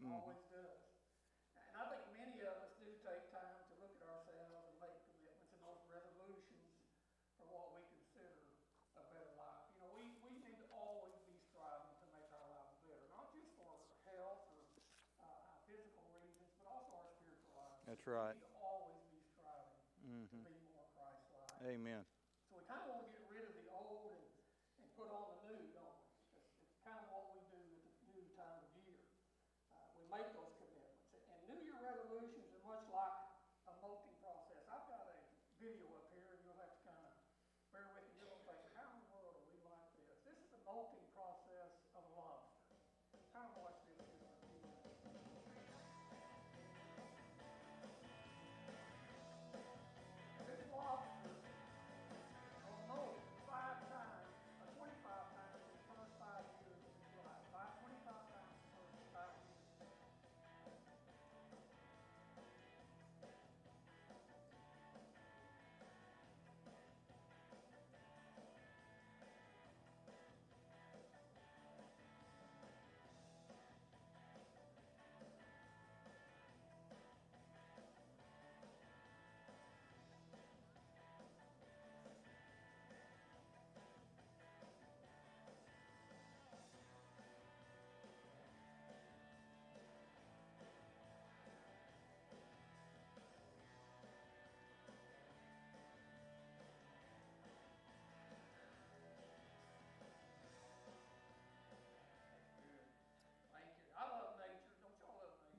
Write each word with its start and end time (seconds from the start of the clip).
Mhm. 0.00 0.12
always 0.12 0.40
does. 0.48 0.78
And 1.54 1.76
I 1.76 1.84
think 1.84 2.04
many 2.06 2.40
of 2.40 2.54
us 2.56 2.68
do 2.76 2.92
take 3.02 3.26
time 3.28 3.58
to 3.66 3.72
look 3.74 3.92
at 3.94 4.00
ourselves 4.00 4.50
and 4.66 4.76
make 4.78 4.96
commitments 5.04 5.48
and 5.50 5.60
those 5.60 5.80
resolutions 5.86 6.70
for 7.36 7.44
what 7.46 7.68
we 7.70 7.80
consider 7.82 8.36
a 8.94 9.02
better 9.02 9.28
life. 9.32 9.60
You 9.72 9.78
know, 9.78 9.88
we, 9.88 10.12
we 10.20 10.36
need 10.36 10.56
to 10.56 10.64
always 10.68 11.16
be 11.24 11.34
striving 11.36 11.92
to 12.00 12.06
make 12.06 12.28
our 12.30 12.44
lives 12.48 12.72
better, 12.84 13.04
not 13.08 13.30
just 13.32 13.48
for 13.54 13.76
health 14.04 14.40
or, 14.46 14.62
uh, 15.18 15.50
our 15.52 15.58
physical 15.66 16.06
reasons, 16.08 16.52
but 16.56 16.66
also 16.66 16.92
our 16.94 17.04
spiritual 17.04 17.52
lives. 17.52 17.82
That's 17.86 18.06
right. 18.06 18.34
We 18.34 18.40
need 18.40 18.46
to 18.48 18.60
always 18.60 19.00
be 19.10 19.18
striving 19.20 19.76
to 20.30 20.36
Mhm. 20.36 20.44
be 20.44 20.56
more 20.70 20.84
Christ-like. 20.94 21.60
Amen. 21.66 22.04
So 22.48 22.56
we 22.56 22.62
kind 22.62 22.80
of 22.80 22.86
want 22.88 23.02
to 23.02 23.08
get 23.10 23.25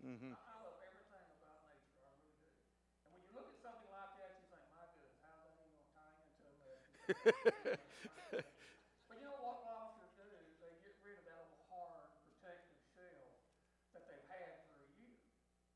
y'all 0.07 0.15
love 0.15 0.23
nature? 0.23 0.31
Mhm. 0.31 0.31
I, 0.39 0.63
love 0.63 0.79
everything 0.79 1.27
about 1.35 1.67
nature. 1.67 1.99
I 1.99 2.15
really 2.15 2.39
do. 2.39 2.47
And 3.03 3.11
when 3.11 3.19
you 3.27 3.31
look 3.35 3.51
at 3.51 3.59
something 3.59 3.91
like 3.91 4.15
that, 4.23 4.39
you 4.39 4.47
think, 4.47 4.63
my 4.71 4.87
goodness, 4.95 5.19
how's 5.19 5.43
that 5.43 5.59
even 5.59 5.75
gonna 5.75 5.91
tie 5.91 6.15
into 6.23 6.47
a 6.47 6.55
but 9.07 9.15
you 9.19 9.25
know 9.27 9.35
what 9.43 9.63
lobsters 9.67 10.11
do? 10.15 10.27
They 10.63 10.71
get 10.83 10.95
rid 11.03 11.19
of 11.19 11.25
that 11.27 11.39
old 11.43 11.59
hard 11.67 12.07
protective 12.23 12.79
shell 12.95 13.35
that 13.91 14.07
they've 14.07 14.27
had 14.31 14.63
for 14.67 14.79
a 14.79 14.87
year. 14.95 15.19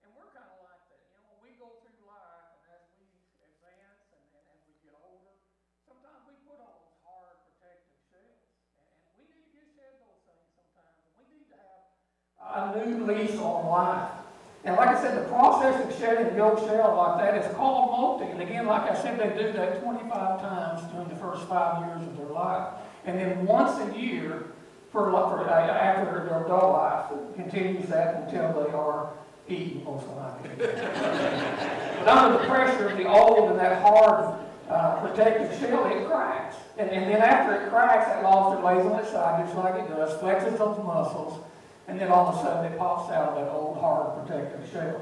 And 0.04 0.16
we're 0.16 0.32
kind 0.32 0.48
of 0.48 0.64
like 0.64 0.88
that. 0.92 1.04
You 1.12 1.20
know, 1.20 1.28
when 1.36 1.40
we 1.44 1.52
go 1.60 1.84
through 1.84 2.00
life 2.08 2.56
and 2.56 2.64
as 2.72 2.84
we 2.96 3.08
advance 3.44 4.12
and, 4.16 4.24
and 4.32 4.44
as 4.56 4.64
we 4.68 4.80
get 4.80 4.96
older, 4.96 5.36
sometimes 5.84 6.24
we 6.28 6.36
put 6.48 6.56
on 6.60 6.72
those 6.80 6.96
hard 7.04 7.36
protective 7.52 8.00
shells. 8.08 8.48
And, 8.80 8.88
and 8.88 9.12
we 9.20 9.28
need 9.28 9.44
to 9.44 9.52
just 9.52 9.76
shed 9.76 10.00
those 10.00 10.24
things 10.24 10.48
sometimes. 10.56 10.96
And 11.04 11.12
we 11.20 11.26
need 11.32 11.48
to 11.52 11.60
have 11.60 11.92
a 12.40 12.86
new 12.86 13.06
lease 13.08 13.38
on 13.40 13.68
life. 13.68 14.21
And 14.64 14.76
like 14.76 14.90
I 14.90 15.02
said, 15.02 15.18
the 15.18 15.28
process 15.28 15.84
of 15.84 16.00
shedding 16.00 16.36
the 16.36 16.44
old 16.44 16.60
shell 16.60 16.96
like 16.96 17.20
that 17.20 17.44
is 17.44 17.56
called 17.56 17.92
molting. 17.92 18.30
And 18.30 18.42
again, 18.42 18.68
like 18.68 18.92
I 18.92 19.02
said, 19.02 19.20
they 19.20 19.30
do 19.42 19.52
that 19.54 19.82
25 19.82 20.42
times 20.42 20.92
during 20.94 21.10
the 21.10 21.16
first 21.16 21.48
five 21.48 21.88
years 21.88 22.08
of 22.08 22.18
their 22.18 22.28
life. 22.28 22.74
And 23.06 23.18
then 23.18 23.46
once 23.46 23.80
a 23.80 24.00
year 24.00 24.46
for, 24.92 25.10
for 25.10 25.50
uh, 25.50 25.52
after 25.52 26.26
their 26.26 26.46
adult 26.46 26.74
life, 26.74 27.06
it 27.12 27.36
continues 27.36 27.90
that 27.90 28.24
until 28.24 28.64
they 28.64 28.72
are 28.72 29.14
eaten, 29.48 29.84
most 29.84 30.06
likely. 30.10 30.50
but 30.58 32.08
under 32.08 32.38
the 32.38 32.46
pressure 32.48 32.90
of 32.90 32.98
the 32.98 33.08
old 33.08 33.50
and 33.50 33.60
that 33.60 33.82
hard 33.82 34.40
uh, 34.70 35.00
protective 35.02 35.58
shell, 35.60 35.86
it 35.86 36.08
cracks. 36.08 36.56
And, 36.78 36.90
and 36.90 37.12
then 37.12 37.22
after 37.22 37.56
it 37.56 37.70
cracks, 37.70 38.06
that 38.08 38.24
lobster 38.24 38.64
lays 38.64 38.86
on 38.86 39.00
its 39.00 39.12
side 39.12 39.44
just 39.46 39.58
like 39.58 39.76
it 39.76 39.90
does, 39.90 40.20
flexes 40.22 40.58
those 40.58 40.78
muscles, 40.84 41.44
and 41.92 42.00
then 42.00 42.08
all 42.08 42.28
of 42.28 42.36
a 42.36 42.42
sudden 42.42 42.72
it 42.72 42.80
pops 42.80 43.12
out 43.12 43.30
of 43.30 43.36
that 43.36 43.52
old 43.52 43.78
hard 43.78 44.26
protective 44.26 44.64
shell. 44.72 45.02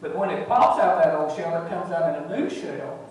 But 0.00 0.16
when 0.16 0.30
it 0.30 0.48
pops 0.48 0.82
out 0.82 0.98
of 0.98 1.04
that 1.04 1.14
old 1.14 1.36
shell, 1.36 1.64
it 1.64 1.68
comes 1.68 1.92
out 1.92 2.10
in 2.10 2.24
a 2.24 2.36
new 2.36 2.50
shell. 2.50 3.08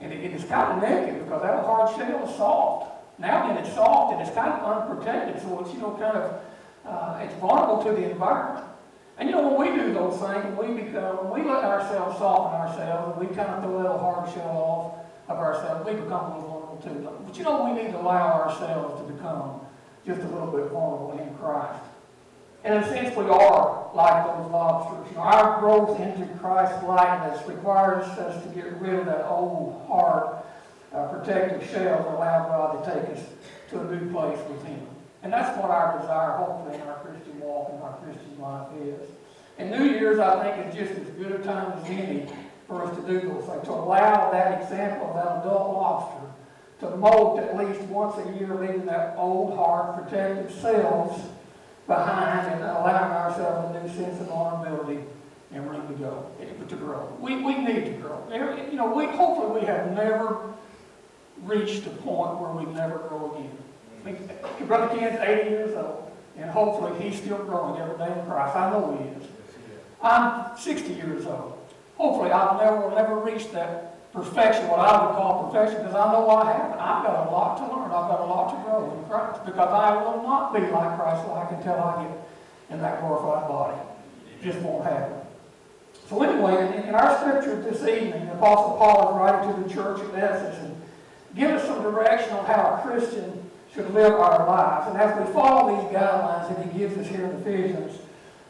And 0.00 0.10
it, 0.10 0.32
it's 0.32 0.44
kind 0.44 0.72
of 0.72 0.88
naked 0.88 1.24
because 1.24 1.42
that 1.42 1.62
hard 1.62 1.94
shell 1.94 2.26
is 2.26 2.34
soft. 2.36 3.20
Now 3.20 3.48
then 3.48 3.58
it's 3.58 3.74
soft 3.74 4.14
and 4.14 4.22
it's 4.26 4.34
kind 4.34 4.50
of 4.50 4.64
unprotected, 4.64 5.42
so 5.42 5.60
it's, 5.60 5.74
you 5.74 5.80
know, 5.80 5.90
kind 5.90 6.16
of, 6.16 6.40
uh, 6.86 7.20
it's 7.22 7.34
vulnerable 7.34 7.84
to 7.84 7.90
the 7.90 8.10
environment. 8.10 8.64
And 9.18 9.28
you 9.28 9.34
know, 9.36 9.46
when 9.46 9.60
we 9.60 9.76
do 9.78 9.92
those 9.92 10.18
things, 10.18 10.58
we 10.58 10.82
become, 10.82 11.30
we 11.30 11.42
let 11.44 11.64
ourselves 11.64 12.16
soften 12.16 12.58
ourselves, 12.58 13.12
and 13.12 13.28
we 13.28 13.34
kind 13.36 13.50
of 13.50 13.62
throw 13.62 13.82
that 13.82 14.00
hard 14.00 14.32
shell 14.32 14.56
off 14.56 15.04
of 15.28 15.36
ourselves, 15.36 15.86
we 15.86 15.92
become 15.92 16.32
a 16.32 16.34
little 16.34 16.54
vulnerable 16.64 16.80
to 16.82 16.88
them. 16.88 17.24
But 17.26 17.36
you 17.36 17.44
know, 17.44 17.64
we 17.64 17.82
need 17.82 17.92
to 17.92 18.00
allow 18.00 18.42
ourselves 18.42 19.00
to 19.00 19.12
become 19.12 19.60
just 20.06 20.20
a 20.20 20.28
little 20.28 20.50
bit 20.50 20.70
vulnerable 20.70 21.18
in 21.20 21.34
Christ. 21.36 21.80
And 22.64 22.82
sense, 22.86 23.14
we 23.14 23.24
are 23.24 23.90
like 23.92 24.24
those 24.24 24.50
lobsters. 24.50 25.14
Our 25.18 25.60
growth 25.60 26.00
into 26.00 26.26
Christ's 26.38 26.82
likeness 26.84 27.46
requires 27.46 28.06
us 28.06 28.42
to 28.42 28.48
get 28.48 28.80
rid 28.80 28.94
of 28.94 29.04
that 29.04 29.26
old, 29.26 29.84
hard, 29.86 30.42
uh, 30.94 31.08
protective 31.08 31.68
shell 31.70 31.98
and 31.98 32.16
allow 32.16 32.48
God 32.48 32.82
to 32.82 32.90
take 32.90 33.16
us 33.16 33.22
to 33.70 33.80
a 33.80 33.84
new 33.94 34.10
place 34.10 34.38
with 34.48 34.64
Him. 34.64 34.80
And 35.22 35.30
that's 35.30 35.58
what 35.58 35.70
our 35.70 36.00
desire, 36.00 36.38
hopefully, 36.38 36.76
in 36.76 36.88
our 36.88 37.00
Christian 37.00 37.38
walk 37.40 37.70
and 37.74 37.82
our 37.82 37.98
Christian 37.98 38.38
life 38.40 38.68
is. 38.82 39.10
And 39.58 39.70
New 39.70 39.84
Year's, 39.84 40.18
I 40.18 40.42
think, 40.42 40.66
is 40.66 40.74
just 40.74 40.98
as 40.98 41.06
good 41.16 41.32
a 41.32 41.44
time 41.44 41.72
as 41.78 41.84
any 41.90 42.26
for 42.66 42.82
us 42.82 42.96
to 42.96 43.02
do 43.02 43.28
those 43.28 43.44
things, 43.44 43.64
to 43.64 43.72
allow 43.72 44.30
that 44.30 44.62
example 44.62 45.08
of 45.08 45.16
that 45.16 45.44
adult 45.44 45.74
lobster 45.74 46.24
to 46.80 46.96
molt 46.96 47.38
at 47.40 47.56
least 47.58 47.80
once 47.82 48.16
a 48.26 48.38
year, 48.38 48.54
leaving 48.54 48.86
that 48.86 49.14
old, 49.18 49.54
hard, 49.54 50.02
protective 50.02 50.50
cells 50.60 51.20
behind 51.86 52.48
and 52.48 52.62
allowing 52.62 53.12
ourselves 53.12 53.76
a 53.76 53.82
new 53.82 53.94
sense 53.94 54.20
of 54.20 54.28
vulnerability 54.28 55.00
and 55.52 55.70
room 55.70 55.86
to 55.86 55.94
go, 55.94 56.30
to 56.68 56.76
grow. 56.76 57.16
We, 57.20 57.36
we 57.42 57.58
need 57.58 57.84
to 57.84 57.92
grow. 57.92 58.26
You 58.30 58.76
know, 58.76 58.92
we, 58.92 59.06
hopefully 59.06 59.60
we 59.60 59.66
have 59.66 59.92
never 59.92 60.52
reached 61.42 61.86
a 61.86 61.90
point 61.90 62.38
where 62.40 62.50
we 62.50 62.72
never 62.72 62.98
grow 62.98 63.34
again. 63.34 63.58
I 64.02 64.12
mean, 64.12 64.66
Brother 64.66 64.96
Ken's 64.96 65.20
80 65.20 65.50
years 65.50 65.76
old, 65.76 66.10
and 66.36 66.50
hopefully 66.50 67.00
he's 67.00 67.20
still 67.20 67.38
growing 67.38 67.80
every 67.80 67.96
day 67.98 68.18
in 68.18 68.26
Christ. 68.26 68.56
I 68.56 68.70
know 68.70 68.96
he 68.98 69.24
is. 69.24 69.30
I'm 70.02 70.56
60 70.58 70.92
years 70.94 71.26
old. 71.26 71.58
Hopefully 71.96 72.30
I'll 72.30 72.58
never, 72.58 72.88
will 72.88 72.96
never 72.96 73.16
reach 73.16 73.50
that 73.52 73.93
perfection, 74.14 74.68
what 74.68 74.78
I 74.78 75.04
would 75.04 75.16
call 75.16 75.50
perfection, 75.50 75.82
because 75.82 75.96
I 75.96 76.12
know 76.12 76.30
I 76.30 76.52
haven't. 76.52 76.78
I've 76.78 77.02
got 77.02 77.26
a 77.26 77.30
lot 77.30 77.58
to 77.58 77.64
learn. 77.66 77.90
I've 77.90 78.08
got 78.08 78.20
a 78.20 78.24
lot 78.30 78.54
to 78.54 78.62
grow 78.62 78.96
in 78.96 79.04
Christ, 79.10 79.44
because 79.44 79.68
I 79.68 80.02
will 80.02 80.22
not 80.22 80.54
be 80.54 80.60
like 80.60 80.96
Christ 80.96 81.28
like 81.28 81.50
until 81.50 81.74
I 81.74 82.04
get 82.04 82.16
in 82.70 82.80
that 82.80 83.00
glorified 83.00 83.48
body. 83.48 83.76
It 84.30 84.44
just 84.44 84.60
won't 84.60 84.84
happen. 84.84 85.18
So 86.08 86.22
anyway, 86.22 86.78
in, 86.78 86.88
in 86.88 86.94
our 86.94 87.18
scripture 87.18 87.60
this 87.60 87.82
evening, 87.82 88.26
the 88.26 88.34
Apostle 88.34 88.76
Paul 88.78 89.10
is 89.10 89.16
writing 89.18 89.54
to 89.54 89.68
the 89.68 89.74
church 89.74 90.00
of 90.00 90.14
Ephesus 90.14 90.58
and 90.62 90.80
give 91.34 91.50
us 91.50 91.66
some 91.66 91.82
direction 91.82 92.32
on 92.34 92.44
how 92.44 92.78
a 92.78 92.82
Christian 92.86 93.50
should 93.74 93.92
live 93.92 94.12
our 94.12 94.46
lives. 94.46 94.90
And 94.90 95.00
as 95.00 95.18
we 95.18 95.32
follow 95.32 95.74
these 95.74 95.90
guidelines 95.96 96.48
that 96.48 96.64
he 96.64 96.78
gives 96.78 96.96
us 96.96 97.08
here 97.08 97.24
in 97.24 97.40
Ephesians 97.40 97.98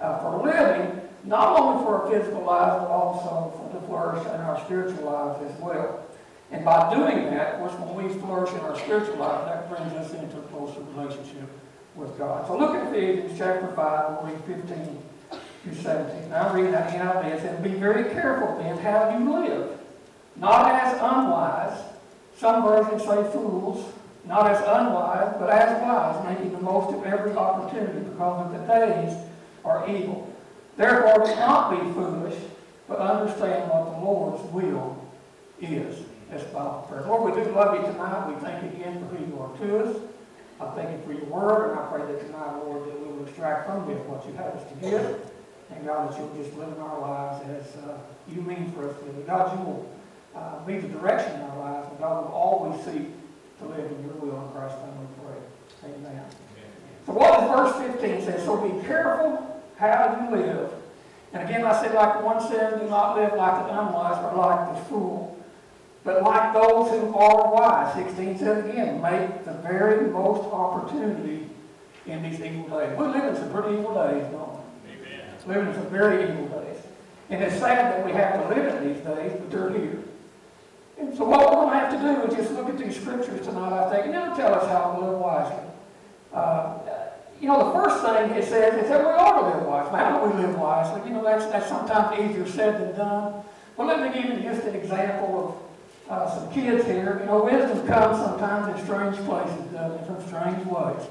uh, 0.01 0.19
for 0.19 0.45
living, 0.45 1.01
not 1.35 1.59
only 1.59 1.83
for 1.83 2.01
our 2.01 2.11
physical 2.11 2.45
lives, 2.45 2.85
but 2.85 2.91
also 2.91 3.69
to 3.73 3.87
flourish 3.89 4.25
in 4.25 4.41
our 4.41 4.65
spiritual 4.65 5.03
lives 5.03 5.43
as 5.51 5.61
well. 5.61 6.07
And 6.53 6.65
by 6.65 6.95
doing 6.95 7.25
that, 7.25 7.59
course, 7.59 7.73
when 7.73 8.07
we 8.07 8.15
flourish 8.21 8.53
in 8.53 8.61
our 8.61 8.79
spiritual 8.79 9.17
life, 9.17 9.45
that 9.47 9.69
brings 9.69 9.93
us 9.95 10.15
into 10.15 10.39
a 10.39 10.43
closer 10.43 10.81
relationship 10.95 11.51
with 11.97 12.17
God. 12.19 12.47
So 12.47 12.57
look 12.57 12.77
at 12.77 12.87
Ephesians 12.95 13.37
chapter 13.37 13.67
5, 13.75 14.23
we'll 14.23 14.33
read 14.33 14.45
15 14.45 15.03
through 15.65 15.75
17. 15.75 16.31
Now 16.31 16.55
reading 16.55 16.71
that 16.71 16.93
NIV. 16.93 17.25
It 17.35 17.41
says, 17.41 17.61
Be 17.65 17.71
very 17.71 18.15
careful 18.15 18.57
then 18.59 18.79
how 18.79 19.19
you 19.19 19.33
live, 19.33 19.81
not 20.37 20.73
as 20.73 20.95
unwise, 20.95 21.83
some 22.37 22.63
versions 22.63 23.03
say 23.03 23.29
fools, 23.33 23.93
not 24.25 24.49
as 24.53 24.61
unwise, 24.61 25.35
but 25.41 25.51
as 25.51 25.83
wise, 25.83 26.25
making 26.29 26.53
the 26.53 26.61
most 26.61 26.95
of 26.95 27.05
every 27.05 27.33
opportunity, 27.33 27.99
because 28.09 28.47
of 28.47 28.53
the 28.53 28.67
days 28.73 29.17
are 29.65 29.91
evil. 29.91 30.31
Therefore, 30.77 31.25
do 31.25 31.35
not 31.37 31.71
be 31.71 31.93
foolish, 31.93 32.39
but 32.89 32.99
understand 32.99 33.71
what 33.71 33.85
the 33.85 34.05
Lord's 34.05 34.43
will 34.53 34.97
is. 35.61 36.05
That's 36.31 36.45
Bible 36.45 36.87
prayer. 36.89 37.03
Lord, 37.03 37.35
we 37.35 37.43
do 37.43 37.51
love 37.53 37.79
you 37.79 37.87
tonight. 37.93 38.29
We 38.29 38.35
thank 38.41 38.63
you 38.63 38.71
again 38.71 38.99
for 38.99 39.15
who 39.15 39.25
you 39.25 39.41
are 39.41 39.57
to 39.59 39.85
us. 39.85 39.97
I 40.61 40.71
thank 40.75 40.91
you 40.91 41.07
for 41.07 41.13
your 41.13 41.27
word, 41.27 41.71
and 41.71 41.81
I 41.81 41.87
pray 41.87 42.01
that 42.13 42.27
tonight, 42.27 42.57
Lord, 42.65 42.89
that 42.89 42.99
we 43.01 43.07
will 43.07 43.27
extract 43.27 43.67
from 43.67 43.91
it 43.91 43.99
what 44.07 44.27
you 44.27 44.33
have 44.35 44.55
us 44.55 44.69
to 44.71 44.75
give. 44.81 45.31
And 45.71 45.87
God, 45.87 46.11
that 46.11 46.19
you'll 46.19 46.35
just 46.43 46.57
live 46.57 46.69
in 46.69 46.81
our 46.81 47.01
lives 47.01 47.45
as 47.49 47.77
uh, 47.85 47.99
you 48.29 48.43
mean 48.43 48.73
for 48.73 48.89
us 48.89 48.97
to 48.99 49.05
live. 49.05 49.27
God, 49.27 49.59
you 49.59 49.65
will 49.65 49.91
uh, 50.35 50.59
be 50.67 50.79
the 50.79 50.89
direction 50.89 51.35
in 51.35 51.41
our 51.43 51.59
lives, 51.59 51.89
and 51.91 51.99
God 51.99 52.25
will 52.25 52.33
always 52.33 52.85
seek 52.85 53.11
to 53.59 53.65
live 53.67 53.91
in 53.91 54.05
your 54.05 54.15
will 54.15 54.45
in 54.45 54.53
Christ's 54.53 54.79
name 54.83 54.99
we 54.99 55.07
pray. 55.23 55.91
Amen. 55.95 56.25
So 57.07 57.13
what 57.13 57.33
does 57.33 57.75
verse 57.75 57.93
15 58.01 58.23
say? 58.23 58.45
So 58.45 58.57
be 58.57 58.87
careful 58.87 59.54
how 59.91 60.31
you 60.31 60.37
live. 60.37 60.71
And 61.33 61.43
again, 61.49 61.65
I 61.65 61.81
said, 61.83 61.95
like 61.95 62.23
one 62.23 62.41
says, 62.41 62.81
do 62.81 62.89
not 62.89 63.17
live 63.17 63.35
like 63.35 63.67
the 63.67 63.81
unwise, 63.81 64.23
but 64.23 64.37
like 64.37 64.75
the 64.75 64.85
fool. 64.85 65.37
But 66.05 66.23
like 66.23 66.53
those 66.55 66.91
who 66.91 67.15
are 67.17 67.53
wise. 67.53 67.95
16 67.95 68.39
says 68.39 68.65
again, 68.69 69.01
make 69.01 69.45
the 69.45 69.55
very 69.55 70.09
most 70.11 70.45
opportunity 70.53 71.47
in 72.07 72.23
these 72.23 72.41
evil 72.41 72.79
days. 72.79 72.97
We 72.99 73.07
live 73.07 73.25
in 73.25 73.37
some 73.37 73.51
pretty 73.51 73.79
evil 73.79 73.95
days, 73.95 74.23
don't 74.31 74.53
we? 74.53 75.55
Living 75.55 75.69
in 75.69 75.75
some 75.75 75.91
very 75.91 76.23
evil 76.23 76.47
days. 76.49 76.77
And 77.31 77.43
it's 77.43 77.57
sad 77.57 77.93
that 77.93 78.07
we 78.07 78.13
have 78.13 78.35
to 78.35 78.55
live 78.55 78.77
in 78.77 78.89
these 78.89 79.03
days, 79.03 79.33
but 79.33 79.51
they're 79.51 79.71
here. 79.71 79.99
And 80.99 81.17
so 81.17 81.25
what 81.25 81.41
we're 81.41 81.57
going 81.57 81.71
to 81.71 81.79
have 81.79 81.91
to 81.91 81.99
do 81.99 82.31
is 82.31 82.37
just 82.37 82.55
look 82.55 82.69
at 82.69 82.79
these 82.79 83.01
scriptures 83.01 83.45
tonight, 83.47 83.73
I 83.73 83.91
think, 83.91 84.07
and 84.07 84.15
it'll 84.15 84.37
tell 84.37 84.55
us 84.55 84.69
how 84.69 84.93
to 84.93 85.07
live 85.07 85.19
wisely. 85.19 85.65
Uh, 86.33 86.79
you 87.41 87.49
know, 87.49 87.59
the 87.59 87.73
first 87.73 88.05
thing 88.05 88.31
it 88.31 88.45
says 88.45 88.83
is 88.83 88.89
that 88.89 89.01
we 89.01 89.07
ought 89.07 89.41
to 89.41 89.59
live 89.59 89.67
wisely. 89.67 89.99
How 89.99 90.25
do 90.25 90.31
we 90.31 90.43
live 90.43 90.59
wisely? 90.59 91.09
You 91.09 91.17
know, 91.17 91.25
that's, 91.25 91.47
that's 91.47 91.69
sometimes 91.69 92.19
easier 92.19 92.47
said 92.47 92.81
than 92.81 92.97
done. 92.97 93.43
Well, 93.77 93.89
let 93.89 94.01
me 94.01 94.23
give 94.23 94.31
you 94.31 94.43
just 94.43 94.67
an 94.67 94.75
example 94.75 95.61
of 96.09 96.11
uh, 96.11 96.31
some 96.39 96.53
kids 96.53 96.85
here. 96.87 97.19
You 97.21 97.27
know, 97.27 97.45
wisdom 97.45 97.87
comes 97.87 98.19
sometimes 98.19 98.79
in 98.79 98.85
strange 98.85 99.17
places, 99.27 99.73
doesn't 99.73 100.01
it, 100.01 100.07
from 100.07 100.27
strange 100.27 100.65
ways. 100.67 101.07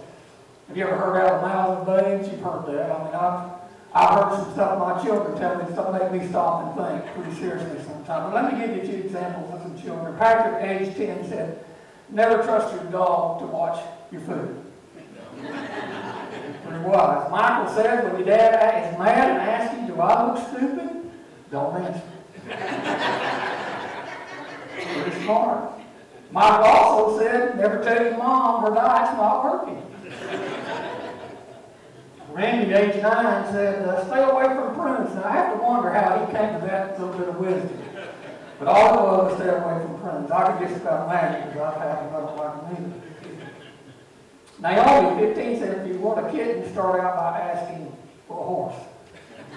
Have 0.67 0.77
you 0.77 0.85
ever 0.85 0.95
heard 0.95 1.17
out 1.17 1.33
of 1.33 1.41
mouths 1.41 1.87
of 1.87 2.03
babes? 2.03 2.27
You've 2.31 2.41
heard 2.41 2.65
that. 2.67 2.91
I 2.91 3.03
mean, 3.03 3.13
I've, 3.13 3.51
I've 3.93 4.09
heard 4.17 4.43
some 4.43 4.53
stuff 4.53 4.79
my 4.79 5.03
children 5.03 5.37
tell 5.37 5.57
me, 5.57 5.71
stuff 5.73 6.01
make 6.01 6.21
me 6.21 6.27
stop 6.29 6.77
and 6.77 7.03
think 7.03 7.15
pretty 7.15 7.39
seriously 7.39 7.83
sometimes. 7.85 8.31
But 8.31 8.33
let 8.33 8.53
me 8.53 8.65
give 8.65 8.75
you 8.75 8.91
two 8.91 9.05
examples 9.05 9.53
of 9.53 9.61
some 9.61 9.81
children. 9.81 10.17
Patrick, 10.17 10.63
age 10.63 10.95
10, 10.95 11.27
said, 11.27 11.63
never 12.09 12.41
trust 12.43 12.73
your 12.73 12.85
dog 12.85 13.41
to 13.41 13.45
watch 13.45 13.83
your 14.11 14.21
food. 14.21 14.62
Wise. 16.83 17.31
Michael 17.31 17.73
says, 17.73 18.03
when 18.05 18.15
your 18.17 18.25
dad 18.25 18.93
is 18.93 18.99
mad 18.99 19.29
and 19.29 19.39
asks 19.39 19.79
you, 19.79 19.87
do 19.87 20.01
I 20.01 20.27
look 20.27 20.47
stupid? 20.49 21.11
Don't 21.51 21.83
answer. 21.83 22.01
Pretty 24.75 25.23
smart. 25.23 25.71
Michael 26.31 26.65
also 26.65 27.19
said, 27.19 27.57
never 27.57 27.83
tell 27.83 28.03
your 28.03 28.17
mom 28.17 28.63
her 28.63 28.73
diet's 28.73 29.17
not 29.17 29.43
working. 29.43 29.83
Randy, 32.31 32.73
age 32.73 33.01
nine, 33.03 33.45
said, 33.53 33.87
uh, 33.87 34.03
stay 34.07 34.23
away 34.23 34.45
from 34.45 34.73
prunes. 34.73 35.13
Now, 35.13 35.25
I 35.25 35.31
have 35.33 35.53
to 35.53 35.61
wonder 35.61 35.91
how 35.91 36.25
he 36.25 36.31
came 36.33 36.59
to 36.59 36.65
that 36.65 36.99
little 36.99 37.15
bit 37.15 37.29
of 37.29 37.37
wisdom. 37.37 37.79
But 38.57 38.67
all 38.67 38.95
was 38.95 39.31
was 39.31 39.39
stay 39.39 39.49
away 39.49 39.85
from 39.85 39.99
prunes. 39.99 40.31
I 40.31 40.57
could 40.57 40.67
just 40.67 40.81
about 40.81 41.07
imagine 41.07 41.49
because 41.49 41.75
I've 41.75 41.81
had 41.81 42.11
like 42.11 42.77
them 42.77 42.85
either. 42.85 43.02
Naomi, 44.63 45.19
15, 45.25 45.59
said, 45.59 45.85
if 45.85 45.93
you 45.93 45.99
want 45.99 46.25
a 46.25 46.31
kitten, 46.31 46.71
start 46.71 47.01
out 47.01 47.17
by 47.17 47.37
asking 47.37 47.91
for 48.29 48.39
a 48.39 48.43
horse. 48.43 48.75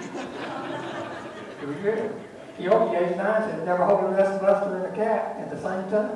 Pretty 1.60 1.80
good. 1.80 2.12
Yogi, 2.58 2.96
age 2.96 3.16
9, 3.16 3.42
said, 3.42 3.64
never 3.64 3.84
hold 3.84 4.12
a 4.12 4.16
DustBuster 4.16 4.84
and 4.84 4.92
a 4.92 4.96
cat 4.96 5.36
at 5.38 5.48
the 5.48 5.56
same 5.62 5.88
time. 5.92 6.10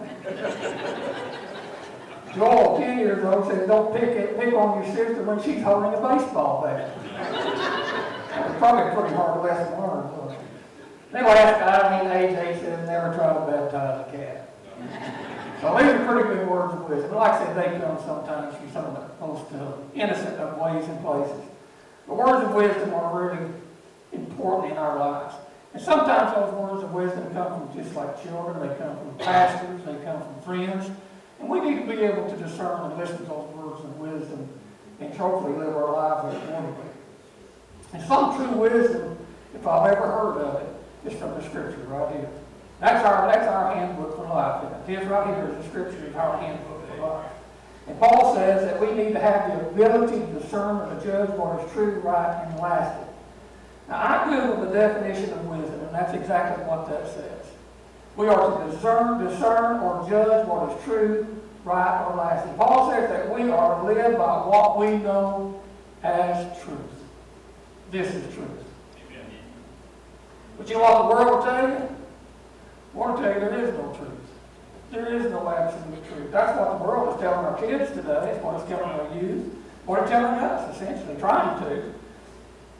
Joel, 2.34 2.78
10 2.78 2.98
years 2.98 3.25
old, 3.25 3.46
said, 3.46 3.69
don't 3.69 3.94
pick, 3.94 4.10
it, 4.10 4.37
pick 4.40 4.52
on 4.54 4.82
your 4.82 4.92
sister 4.92 5.22
when 5.22 5.40
she's 5.40 5.62
holding 5.62 5.94
a 5.94 6.00
baseball 6.02 6.62
bat. 6.64 6.90
That's 8.31 8.58
probably 8.58 8.90
a 8.90 8.94
pretty 8.96 9.14
hard 9.14 9.40
lesson 9.44 9.72
to 9.72 9.81
learn. 9.81 10.34
it? 10.34 11.22
Last 11.22 11.60
guy, 11.60 11.78
I 11.78 12.02
mean, 12.02 12.10
age 12.10 12.56
8, 12.56 12.60
said, 12.60 12.87
never 12.88 13.14
try 13.14 13.34
to 13.34 13.40
baptize 13.52 14.08
a 14.08 14.16
cat. 14.16 14.50
So 15.60 15.76
these 15.76 15.92
are 15.92 16.06
pretty 16.06 16.28
good 16.28 16.48
words 16.48 16.72
of 16.72 16.88
wisdom. 16.88 17.14
Like 17.14 17.32
I 17.32 17.44
said, 17.44 17.56
they 17.56 17.78
come 17.84 17.98
sometimes 17.98 18.56
from 18.56 18.72
some 18.72 18.84
of 18.86 18.94
the 18.94 19.26
most 19.26 19.52
uh, 19.52 19.72
innocent 19.94 20.38
of 20.38 20.56
ways 20.58 20.88
and 20.88 21.00
places. 21.02 21.44
But 22.08 22.16
words 22.16 22.44
of 22.44 22.54
wisdom 22.54 22.94
are 22.94 23.20
really 23.20 23.46
important 24.12 24.72
in 24.72 24.78
our 24.78 24.98
lives. 24.98 25.34
And 25.74 25.82
sometimes 25.82 26.34
those 26.34 26.54
words 26.54 26.82
of 26.82 26.92
wisdom 26.92 27.30
come 27.32 27.68
from 27.68 27.76
just 27.76 27.94
like 27.94 28.22
children, 28.22 28.66
they 28.66 28.74
come 28.76 28.96
from 28.96 29.18
pastors, 29.18 29.84
they 29.84 30.02
come 30.04 30.22
from 30.22 30.40
friends. 30.42 30.90
And 31.38 31.48
we 31.48 31.60
need 31.60 31.80
to 31.80 31.86
be 31.86 32.02
able 32.02 32.28
to 32.28 32.36
discern 32.36 32.90
and 32.90 32.98
listen 32.98 33.18
to 33.18 33.24
those 33.24 33.54
words 33.54 33.84
of 33.84 33.98
wisdom 33.98 34.48
and 34.98 35.14
hopefully 35.14 35.56
live 35.58 35.76
our 35.76 35.92
lives 35.92 36.36
accordingly. 36.36 36.90
And 37.92 38.02
some 38.06 38.36
true 38.36 38.56
wisdom, 38.58 39.18
if 39.54 39.66
I've 39.66 39.92
ever 39.92 40.06
heard 40.06 40.38
of 40.38 40.62
it, 40.62 41.12
is 41.12 41.18
from 41.18 41.30
the 41.34 41.42
scripture 41.42 41.84
right 41.88 42.14
here. 42.14 42.30
That's 42.80 43.04
our, 43.04 43.30
that's 43.30 43.46
our 43.46 43.74
handbook 43.74 44.16
for 44.16 44.24
life. 44.24 44.86
This 44.86 45.04
right 45.06 45.26
here 45.26 45.48
is 45.50 45.62
the 45.62 45.68
scripture, 45.68 46.06
is 46.06 46.14
our 46.14 46.38
handbook 46.38 46.88
for 46.88 47.02
life. 47.02 47.30
And 47.86 47.98
Paul 47.98 48.34
says 48.34 48.62
that 48.64 48.80
we 48.80 48.92
need 48.92 49.12
to 49.12 49.20
have 49.20 49.48
the 49.48 49.68
ability 49.68 50.18
to 50.18 50.40
discern 50.40 50.88
and 50.88 51.00
to 51.00 51.06
judge 51.06 51.30
what 51.30 51.64
is 51.64 51.72
true, 51.72 52.00
right, 52.00 52.46
and 52.46 52.58
lasting. 52.58 53.06
Now, 53.88 53.96
I 53.96 54.30
Googled 54.30 54.68
the 54.68 54.72
definition 54.72 55.32
of 55.32 55.44
wisdom, 55.46 55.80
and 55.80 55.94
that's 55.94 56.14
exactly 56.14 56.64
what 56.64 56.88
that 56.88 57.06
says. 57.08 57.46
We 58.16 58.28
are 58.28 58.58
to 58.58 58.70
discern, 58.70 59.26
discern 59.26 59.80
or 59.80 60.08
judge 60.08 60.46
what 60.46 60.76
is 60.76 60.84
true, 60.84 61.26
right, 61.64 62.06
or 62.06 62.16
lasting. 62.16 62.54
Paul 62.54 62.90
says 62.92 63.10
that 63.10 63.34
we 63.34 63.50
are 63.50 63.80
to 63.80 63.86
live 63.86 64.16
by 64.16 64.46
what 64.46 64.78
we 64.78 64.96
know 64.98 65.60
as 66.02 66.62
truth. 66.62 66.78
This 67.90 68.14
is 68.14 68.34
truth. 68.34 68.48
But 70.56 70.68
you 70.68 70.74
know 70.74 70.82
what 70.82 71.02
the 71.02 71.08
world 71.08 71.38
will 71.38 71.44
tell 71.44 71.68
you? 71.68 71.96
Will 72.94 73.16
tell 73.16 73.32
you 73.32 73.40
there 73.40 73.64
is 73.64 73.75
no 73.75 73.92
truth. 73.94 74.10
There 74.90 75.14
is 75.14 75.31
no 75.31 75.48
absolute 75.48 76.08
truth. 76.08 76.32
That's 76.32 76.58
what 76.58 76.78
the 76.78 76.84
world 76.84 77.14
is 77.14 77.20
telling 77.20 77.46
our 77.46 77.58
kids 77.60 77.90
today. 77.92 78.32
It's 78.34 78.42
what 78.42 78.60
it's 78.60 78.69
telling 78.69 78.90
our 78.90 79.14
youth. 79.14 79.54
What 79.87 80.00
it's 80.00 80.10
telling 80.10 80.34
us, 80.34 80.76
essentially, 80.76 81.16
trying 81.20 81.61
to. 81.61 81.94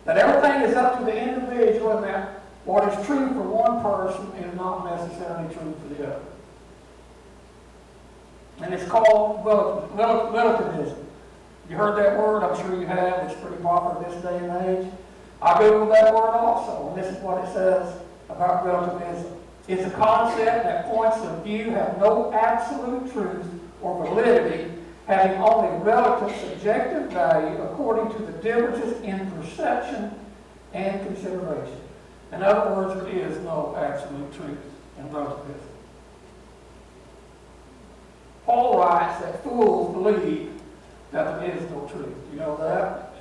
That 0.05 0.19
everything 0.19 0.69
is 0.69 0.76
up 0.76 0.99
to 0.99 1.05
the 1.05 1.17
individual 1.17 1.99
and 1.99 2.05
that 2.05 2.40
what 2.64 2.88
is 2.93 3.07
true 3.07 3.29
for 3.29 3.43
one 3.43 3.81
person 3.83 4.26
is 4.45 4.55
not 4.57 4.85
necessarily 4.85 5.55
true 5.55 5.75
for 5.81 5.95
the 5.95 6.07
other. 6.09 6.25
And 8.62 8.75
it's 8.75 8.90
called 8.90 9.45
relativism. 9.47 11.07
You 11.69 11.76
heard 11.76 11.97
that 11.99 12.19
word? 12.19 12.43
I'm 12.43 12.57
sure 12.61 12.79
you 12.79 12.87
have. 12.87 13.31
It's 13.31 13.40
pretty 13.40 13.62
popular 13.62 14.11
this 14.11 14.23
day 14.23 14.38
and 14.38 14.67
age. 14.67 14.93
I 15.40 15.55
Googled 15.55 15.93
that 15.93 16.12
word 16.12 16.35
also, 16.35 16.88
and 16.88 16.99
this 16.99 17.14
is 17.14 17.23
what 17.23 17.43
it 17.45 17.52
says 17.52 17.95
about 18.29 18.67
relativism. 18.67 19.39
It's 19.71 19.85
a 19.85 19.91
concept 19.91 20.65
that 20.65 20.87
points 20.87 21.19
of 21.19 21.45
view 21.45 21.71
have 21.71 21.97
no 21.99 22.33
absolute 22.33 23.12
truth 23.12 23.47
or 23.81 24.05
validity, 24.05 24.69
having 25.07 25.41
only 25.41 25.85
relative 25.85 26.37
subjective 26.41 27.12
value 27.12 27.62
according 27.62 28.12
to 28.17 28.19
the 28.21 28.33
differences 28.43 29.00
in 29.03 29.31
perception 29.31 30.11
and 30.75 31.07
consideration. 31.07 31.79
In 32.33 32.43
other 32.43 32.75
words, 32.75 33.00
there 33.00 33.29
is 33.29 33.39
no 33.45 33.77
absolute 33.79 34.35
truth 34.35 34.59
in 34.99 35.12
relativism. 35.12 35.61
Paul 38.47 38.81
writes 38.81 39.23
that 39.23 39.41
fools 39.45 39.95
believe 39.95 40.53
that 41.12 41.39
there 41.39 41.57
is 41.57 41.71
no 41.71 41.87
truth. 41.87 42.17
You 42.33 42.41
know 42.41 42.57
that? 42.57 43.15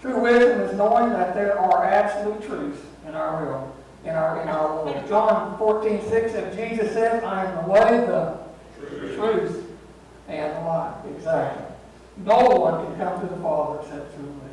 True 0.00 0.22
wisdom 0.22 0.60
is 0.62 0.74
knowing 0.74 1.12
that 1.12 1.34
there 1.34 1.58
are 1.58 1.84
absolute 1.84 2.42
truths 2.46 2.80
in 3.06 3.14
our 3.14 3.44
world. 3.44 3.76
In 4.04 4.10
our, 4.10 4.40
in 4.40 4.48
our 4.48 4.76
world. 4.76 5.04
John 5.08 5.58
14, 5.58 6.08
6 6.08 6.32
says, 6.32 6.56
Jesus 6.56 6.92
says, 6.94 7.22
I 7.22 7.44
am 7.44 7.64
the 7.64 7.70
way, 7.70 8.06
the 8.06 8.38
truth, 9.14 9.66
and 10.26 10.56
the 10.56 10.60
life. 10.60 10.94
Exactly. 11.16 11.64
No 12.24 12.38
one 12.38 12.86
can 12.86 12.96
come 12.96 13.20
to 13.20 13.34
the 13.34 13.40
Father 13.42 13.80
except 13.80 14.14
through 14.14 14.24
me. 14.24 14.50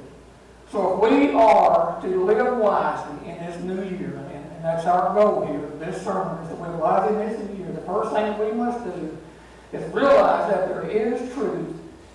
So 0.70 1.06
if 1.06 1.12
we 1.12 1.32
are 1.34 2.01
to 2.01 2.25
live 2.25 2.58
wisely 2.58 3.30
in 3.30 3.38
this 3.38 3.62
new 3.62 3.84
year, 3.84 4.18
and, 4.34 4.51
and 4.51 4.63
that's 4.63 4.86
our 4.86 5.13
goal 5.13 5.46
here, 5.46 5.70
this 5.80 6.04
sermon 6.04 6.44
is 6.44 6.50
to 6.50 6.62
live 6.62 6.77
wisely 6.77 7.22
in 7.22 7.30
this 7.30 7.50
new 7.50 7.63
year, 7.63 7.72
the 7.72 7.82
first 7.82 8.12
thing 8.12 8.38
we 8.38 8.51
must 8.51 8.84
do 8.84 9.18
is 9.72 9.94
realize 9.94 10.51
that 10.51 10.68
there 10.68 10.89
is 10.89 11.34
truth, 11.34 11.74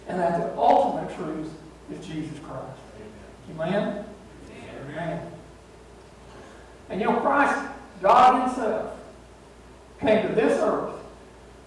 and 0.08 0.20
that 0.20 0.38
the 0.38 0.58
ultimate 0.58 1.14
truth 1.16 1.50
is 1.90 2.06
Jesus 2.06 2.38
Christ. 2.40 2.78
Amen? 3.50 4.04
Amen. 4.90 5.31
And 6.92 7.00
you 7.00 7.06
know, 7.06 7.20
Christ, 7.20 7.58
God 8.02 8.46
Himself, 8.46 8.98
came 9.98 10.28
to 10.28 10.34
this 10.34 10.60
earth 10.60 10.92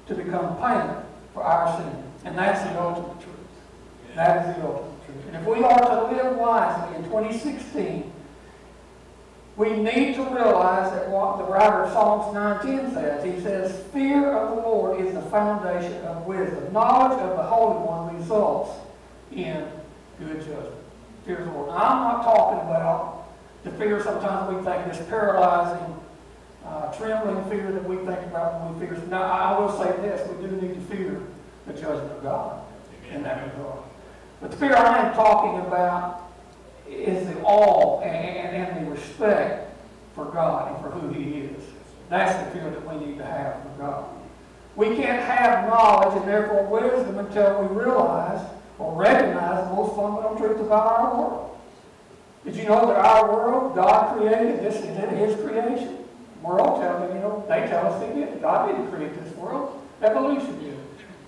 to 0.08 0.14
become 0.14 0.56
payment 0.58 1.04
for 1.34 1.42
our 1.42 1.76
sin. 1.78 2.04
And 2.26 2.38
that's 2.38 2.62
the 2.64 2.80
ultimate 2.80 3.20
truth. 3.22 3.36
That 4.14 4.50
is 4.50 4.56
the 4.56 4.68
ultimate 4.68 5.06
truth. 5.06 5.26
And 5.28 5.36
if 5.36 5.46
we 5.48 5.64
are 5.64 5.80
to 5.80 6.16
live 6.16 6.38
wisely 6.38 6.96
in 6.98 7.04
2016, 7.06 8.12
We 9.58 9.70
need 9.70 10.16
to 10.16 10.24
realize 10.24 10.92
that 10.92 11.10
what 11.10 11.38
the 11.38 11.46
writer 11.46 11.84
of 11.84 11.94
Psalms 11.94 12.34
9:10 12.34 12.94
says. 12.94 13.24
He 13.24 13.40
says, 13.40 13.80
"Fear 13.94 14.34
of 14.34 14.50
the 14.50 14.62
Lord 14.62 15.00
is 15.00 15.14
the 15.14 15.22
foundation 15.22 16.06
of 16.06 16.26
wisdom. 16.26 16.74
Knowledge 16.74 17.20
of 17.22 17.38
the 17.38 17.44
Holy 17.44 17.78
One 17.78 18.18
results 18.18 18.72
in 19.32 19.66
good 20.20 20.42
judgment." 20.42 20.76
Fear 21.26 21.38
of 21.40 21.46
the 21.46 21.52
Lord. 21.52 21.70
Now, 21.70 21.76
I'm 21.76 22.04
not 22.04 22.24
talking 22.26 22.60
about 22.70 23.15
the 23.66 23.72
fear 23.72 24.02
sometimes 24.02 24.56
we 24.56 24.64
think 24.64 24.86
of 24.86 24.96
this 24.96 25.10
paralyzing, 25.10 25.96
uh, 26.64 26.94
trembling 26.94 27.44
fear 27.50 27.72
that 27.72 27.84
we 27.84 27.98
think 27.98 28.22
about 28.28 28.62
when 28.62 28.80
we 28.80 28.86
fear. 28.86 28.96
Now, 29.10 29.24
I 29.24 29.60
will 29.60 29.72
say 29.78 29.92
this: 30.02 30.30
we 30.30 30.48
do 30.48 30.56
need 30.56 30.76
to 30.76 30.82
fear 30.82 31.22
the 31.66 31.74
judgment 31.74 32.12
of 32.12 32.24
God 32.24 32.62
in 33.12 33.24
that 33.24 33.52
regard. 33.52 33.80
But 34.40 34.52
the 34.52 34.58
fear 34.58 34.76
I 34.76 35.08
am 35.08 35.16
talking 35.16 35.60
about 35.66 36.32
is 36.88 37.28
the 37.28 37.42
awe 37.42 38.02
and, 38.02 38.56
and 38.56 38.86
the 38.86 38.92
respect 38.92 39.74
for 40.14 40.26
God 40.26 40.72
and 40.72 40.84
for 40.84 40.92
who 40.92 41.10
He 41.10 41.40
is. 41.40 41.64
That's 42.10 42.38
the 42.46 42.52
fear 42.52 42.70
that 42.70 42.88
we 42.88 43.04
need 43.04 43.18
to 43.18 43.26
have 43.26 43.64
for 43.64 43.70
God. 43.80 44.06
We 44.76 44.96
can't 44.96 45.24
have 45.24 45.68
knowledge 45.68 46.16
and 46.18 46.28
therefore 46.28 46.68
wisdom 46.68 47.18
until 47.18 47.64
we 47.64 47.76
realize 47.76 48.46
or 48.78 48.94
recognize 48.94 49.68
the 49.68 49.74
most 49.74 49.96
fundamental 49.96 50.38
truth 50.38 50.60
about 50.60 51.00
our 51.00 51.18
world. 51.18 51.55
Did 52.46 52.56
you 52.56 52.66
know 52.66 52.86
that 52.86 52.98
our 52.98 53.34
world, 53.34 53.76
God 53.76 54.18
created, 54.18 54.60
this 54.62 54.76
is 54.76 54.98
it, 54.98 55.10
His 55.10 55.36
creation? 55.42 55.98
World 56.42 56.80
tells 56.80 57.10
me, 57.10 57.16
you 57.16 57.22
know, 57.22 57.44
they 57.50 57.68
tell 57.68 57.92
us 57.92 58.14
did. 58.14 58.40
God 58.40 58.68
didn't 58.68 58.92
create 58.92 59.24
this 59.24 59.36
world. 59.36 59.82
Evolution 60.04 60.60
did. 60.60 60.78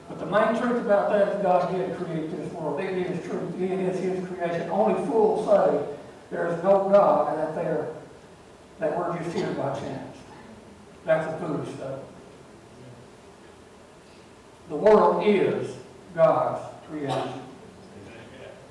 But 0.07 0.19
the 0.19 0.25
main 0.27 0.62
truth 0.62 0.86
about 0.86 1.09
that 1.09 1.29
is 1.29 1.41
God 1.41 1.71
did 1.74 1.97
create 1.97 2.29
this 2.29 2.53
world. 2.53 2.79
It 2.79 2.95
is 2.95 3.27
truth. 3.27 3.59
It 3.59 3.71
is 3.71 4.00
His 4.00 4.27
creation. 4.27 4.69
Only 4.69 5.03
fools 5.07 5.47
say 5.47 5.95
there 6.29 6.47
is 6.47 6.63
no 6.63 6.88
God 6.89 7.33
and 7.33 7.39
that 7.39 7.55
they're 7.55 7.88
that 8.79 8.95
we're 8.95 9.17
just 9.17 9.36
here 9.36 9.51
by 9.53 9.74
chance. 9.79 10.17
That's 11.03 11.33
a 11.33 11.39
foolish 11.39 11.69
stuff. 11.74 12.00
The 14.69 14.75
world 14.75 15.25
is 15.25 15.75
God's 16.13 16.62
creation. 16.88 17.41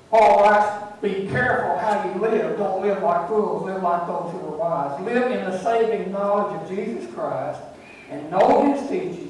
Paul 0.09 0.43
writes, 0.43 0.86
be 1.01 1.27
careful 1.27 1.77
how 1.77 2.11
you 2.11 2.19
live. 2.21 2.57
Don't 2.57 2.81
live 2.81 3.03
like 3.03 3.27
fools. 3.27 3.63
Live 3.65 3.83
like 3.83 4.07
those 4.07 4.31
who 4.31 4.39
are 4.39 4.57
wise. 4.57 5.01
Live 5.01 5.31
in 5.31 5.45
the 5.45 5.57
saving 5.59 6.11
knowledge 6.11 6.61
of 6.61 6.69
Jesus 6.69 7.13
Christ 7.13 7.61
and 8.09 8.31
know 8.31 8.73
his 8.73 8.89
teachings 8.89 9.27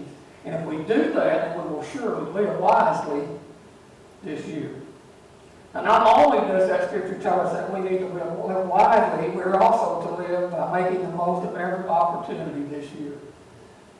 and 0.47 0.55
if 0.55 0.65
we 0.65 0.77
do 0.85 1.11
that, 1.11 1.57
we 1.57 1.73
will 1.73 1.83
surely 1.83 2.31
live 2.31 2.57
wisely 2.57 3.27
this 4.23 4.45
year. 4.47 4.75
And 5.73 5.85
not 5.85 6.07
only 6.07 6.39
does 6.47 6.69
that 6.69 6.87
scripture 6.87 7.19
tell 7.21 7.41
us 7.41 7.51
that 7.51 7.73
we 7.73 7.81
need 7.81 7.99
to 7.99 8.05
live, 8.05 8.45
live 8.45 8.65
wisely, 8.65 9.29
we're 9.31 9.55
also 9.55 10.07
to 10.07 10.23
live 10.23 10.51
by 10.51 10.81
making 10.81 11.01
the 11.01 11.11
most 11.11 11.45
of 11.45 11.57
every 11.57 11.85
opportunity 11.89 12.63
this 12.63 12.89
year. 12.93 13.11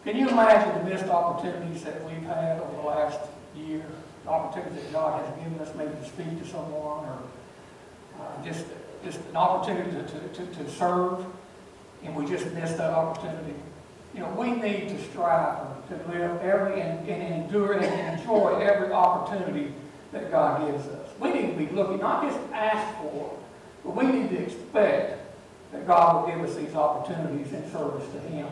Can 0.05 0.15
you 0.15 0.29
imagine 0.29 0.85
the 0.85 0.89
missed 0.89 1.09
opportunities 1.09 1.83
that 1.83 2.01
we've 2.05 2.23
had 2.23 2.61
over 2.61 2.77
the 2.77 2.87
last 2.87 3.19
year? 3.53 3.83
The 4.23 4.29
opportunities 4.29 4.81
that 4.85 4.93
God 4.93 5.25
has 5.25 5.43
given 5.43 5.59
us, 5.59 5.75
maybe 5.75 5.91
to 5.91 6.05
speak 6.05 6.41
to 6.41 6.47
someone 6.47 7.03
or 7.03 7.19
just, 8.43 8.65
just 9.03 9.19
an 9.29 9.35
opportunity 9.35 9.91
to, 9.91 10.03
to, 10.29 10.45
to, 10.45 10.71
serve, 10.71 11.25
and 12.03 12.15
we 12.15 12.25
just 12.25 12.51
missed 12.53 12.77
that 12.77 12.91
opportunity. 12.91 13.53
You 14.13 14.21
know, 14.21 14.29
we 14.31 14.51
need 14.51 14.89
to 14.89 15.03
strive 15.09 15.87
to 15.89 15.95
live 16.09 16.41
every 16.41 16.81
and, 16.81 17.07
and 17.07 17.43
endure 17.43 17.73
and 17.73 18.19
enjoy 18.19 18.59
every 18.59 18.91
opportunity 18.91 19.73
that 20.11 20.31
God 20.31 20.71
gives 20.71 20.87
us. 20.87 21.09
We 21.19 21.31
need 21.31 21.51
to 21.51 21.57
be 21.57 21.75
looking, 21.75 21.99
not 21.99 22.23
just 22.23 22.39
ask 22.53 22.97
for, 23.01 23.37
but 23.83 23.95
we 23.95 24.05
need 24.05 24.29
to 24.31 24.37
expect 24.37 25.23
that 25.71 25.85
God 25.85 26.25
will 26.25 26.35
give 26.35 26.49
us 26.49 26.55
these 26.55 26.73
opportunities 26.75 27.51
in 27.53 27.69
service 27.71 28.07
to 28.13 28.19
Him. 28.19 28.47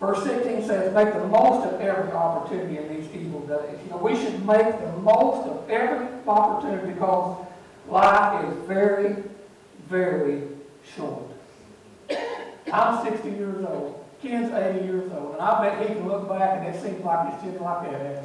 Verse 0.00 0.22
16 0.24 0.66
says, 0.66 0.94
make 0.94 1.12
the 1.14 1.26
most 1.26 1.66
of 1.66 1.80
every 1.80 2.12
opportunity 2.12 2.76
in 2.76 2.88
these 2.88 3.08
evil 3.14 3.40
days. 3.46 3.78
You 3.84 3.90
know, 3.90 3.96
we 3.96 4.14
should 4.14 4.46
make 4.46 4.78
the 4.78 4.92
most 5.00 5.48
of 5.48 5.70
every 5.70 6.06
opportunity 6.26 6.92
because 6.92 7.46
life 7.88 8.44
is 8.44 8.66
very, 8.66 9.16
very 9.88 10.42
short. 10.94 11.24
I'm 12.72 13.04
60 13.06 13.28
years 13.30 13.64
old. 13.64 14.04
Ken's 14.22 14.52
80 14.52 14.84
years 14.86 15.12
old, 15.12 15.34
and 15.34 15.42
I 15.42 15.68
bet 15.68 15.88
he 15.88 15.94
can 15.94 16.08
look 16.08 16.28
back 16.28 16.58
and 16.58 16.74
it 16.74 16.80
seems 16.80 17.04
like 17.04 17.34
it's 17.34 17.44
just 17.44 17.60
like 17.60 17.90
that. 17.90 18.24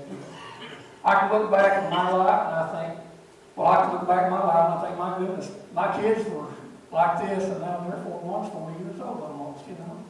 I 1.03 1.15
can 1.19 1.31
look 1.31 1.51
back 1.51 1.73
at 1.73 1.89
my 1.89 2.11
life 2.11 2.47
and 2.47 2.55
I 2.55 2.85
think, 2.85 2.99
well, 3.55 3.67
I 3.67 3.83
can 3.83 3.93
look 3.93 4.07
back 4.07 4.23
at 4.23 4.31
my 4.31 4.43
life 4.43 4.65
and 4.65 4.73
I 4.73 4.85
think, 4.85 4.97
my 4.97 5.17
goodness, 5.19 5.51
my 5.73 6.01
kids 6.01 6.29
were 6.29 6.47
like 6.91 7.21
this 7.21 7.43
and 7.49 7.61
now 7.61 7.85
they're 7.87 8.03
four 8.03 8.21
months, 8.25 8.53
four 8.53 8.73
years 8.79 8.99
old 9.01 9.21
almost, 9.21 9.67
you 9.67 9.73
know. 9.73 10.05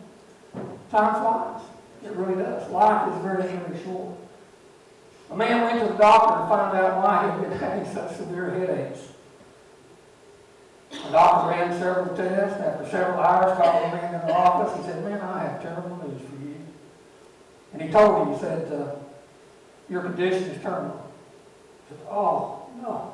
Time 0.91 1.21
flies. 1.21 1.61
It 2.03 2.15
really 2.15 2.41
does. 2.41 2.69
Life 2.71 3.13
is 3.13 3.21
very, 3.23 3.43
very 3.43 3.83
short. 3.83 4.17
A 5.31 5.35
man 5.35 5.61
went 5.63 5.79
to 5.79 5.93
the 5.93 5.97
doctor 5.97 6.41
to 6.41 6.49
find 6.49 6.77
out 6.77 7.03
why 7.03 7.23
he 7.23 7.31
had 7.31 7.41
been 7.49 7.59
having 7.59 7.93
such 7.93 8.17
severe 8.17 8.51
headaches. 8.51 8.99
The 10.91 11.09
doctor 11.11 11.49
ran 11.49 11.79
several 11.79 12.15
tests. 12.15 12.59
After 12.59 12.89
several 12.89 13.19
hours, 13.19 13.57
called 13.57 13.91
the 13.91 13.95
man 13.95 14.15
in 14.15 14.27
the 14.27 14.33
office. 14.33 14.77
He 14.77 14.91
said, 14.91 15.03
man, 15.03 15.21
I 15.21 15.43
have 15.43 15.61
terrible 15.61 15.97
news 15.97 16.21
for 16.21 16.35
you. 16.45 16.55
And 17.73 17.81
he 17.81 17.89
told 17.89 18.27
him, 18.27 18.33
he 18.33 18.39
said, 18.39 18.71
uh, 18.71 18.95
your 19.89 20.01
condition 20.01 20.43
is 20.49 20.61
terminal. 20.61 21.09
He 21.89 21.95
said, 21.95 22.05
oh, 22.09 22.69
no. 22.81 23.13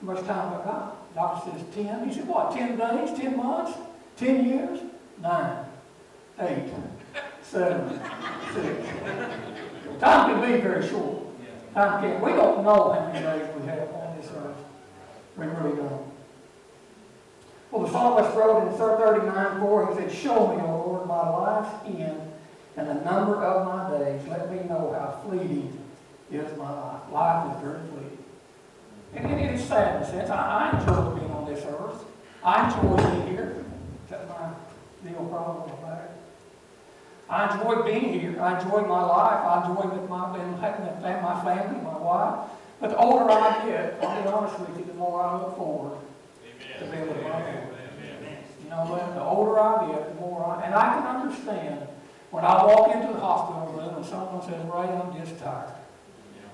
How 0.00 0.12
much 0.12 0.24
time 0.26 0.52
have 0.52 0.60
I 0.60 0.64
got? 0.64 1.14
The 1.14 1.20
doctor 1.20 1.50
says, 1.50 1.74
10. 1.74 2.08
He 2.08 2.14
said, 2.14 2.28
what, 2.28 2.52
10 2.52 2.76
days, 2.76 3.18
10 3.18 3.36
months, 3.36 3.78
10 4.16 4.44
years? 4.48 4.80
Nine, 5.20 5.64
eight, 6.40 6.72
seven, 7.40 8.00
six. 8.52 8.88
Time 10.00 10.30
can 10.30 10.40
be 10.40 10.60
very 10.60 10.86
short. 10.88 11.22
Time 11.72 12.02
can. 12.02 12.20
We 12.20 12.32
don't 12.32 12.64
know 12.64 12.92
how 12.92 13.12
many 13.12 13.24
days 13.24 13.48
we 13.56 13.66
have 13.68 13.92
on 13.92 14.16
this 14.16 14.30
earth. 14.32 14.56
We 15.36 15.46
really 15.46 15.76
don't. 15.76 16.13
Well, 17.74 17.82
the 17.82 17.90
psalmist 17.90 18.36
wrote 18.36 18.68
in 18.68 18.78
39 18.78 19.58
4, 19.58 19.88
he 19.88 19.94
said, 19.96 20.12
Show 20.12 20.54
me, 20.54 20.62
O 20.62 20.86
Lord, 20.86 21.08
my 21.08 21.28
life's 21.28 21.88
end 21.88 22.20
and 22.76 22.88
the 22.88 22.94
number 23.02 23.42
of 23.42 23.66
my 23.66 23.98
days. 23.98 24.24
Let 24.28 24.48
me 24.48 24.58
know 24.68 24.94
how 24.96 25.20
fleeting 25.26 25.76
is 26.30 26.56
my 26.56 26.70
life. 26.70 27.00
Life 27.10 27.56
is 27.56 27.62
very 27.62 27.80
fleeting. 27.88 28.24
And 29.16 29.40
it 29.40 29.54
is 29.54 29.64
sad 29.64 29.96
in 29.96 30.02
a 30.02 30.06
sense. 30.08 30.30
I, 30.30 30.70
I 30.70 30.78
enjoy 30.78 31.18
being 31.18 31.32
on 31.32 31.52
this 31.52 31.64
earth. 31.64 32.04
I 32.44 32.72
enjoy 32.72 32.96
being 32.96 33.26
here. 33.26 33.64
Is 34.04 34.10
that 34.10 34.28
my 34.28 34.50
deal 35.04 35.24
problem 35.24 35.68
back? 35.82 36.10
I 37.28 37.56
enjoy 37.56 37.82
being 37.82 38.20
here. 38.20 38.40
I 38.40 38.60
enjoy 38.60 38.82
my 38.82 39.02
life. 39.02 39.44
I 39.46 39.68
enjoy 39.68 39.98
with 39.98 40.08
my, 40.08 40.28
my 40.28 41.44
family, 41.44 41.80
my 41.82 41.98
wife. 41.98 42.50
But 42.78 42.90
the 42.90 42.98
older 42.98 43.28
I 43.32 43.66
get, 43.66 43.98
I'll 44.00 44.22
be 44.22 44.28
honest 44.28 44.60
with 44.60 44.78
you, 44.78 44.84
the 44.84 44.94
more 44.94 45.20
I 45.20 45.38
look 45.38 45.56
forward 45.56 45.98
to 46.78 46.84
being 46.86 47.08
with 47.08 47.22
my 47.22 47.42
family 47.42 47.74
know 48.74 48.90
what? 48.90 49.14
The 49.14 49.22
older 49.22 49.58
I 49.60 49.90
get, 49.90 50.14
the 50.14 50.20
more 50.20 50.44
I, 50.44 50.66
and 50.66 50.74
I 50.74 50.94
can 50.94 51.06
understand 51.06 51.86
when 52.30 52.44
I 52.44 52.64
walk 52.64 52.94
into 52.94 53.12
the 53.12 53.20
hospital 53.20 53.72
room 53.72 53.94
and 53.96 54.04
someone 54.04 54.42
says, 54.42 54.58
Ray, 54.66 54.90
I'm 54.90 55.14
just 55.14 55.38
tired. 55.38 55.74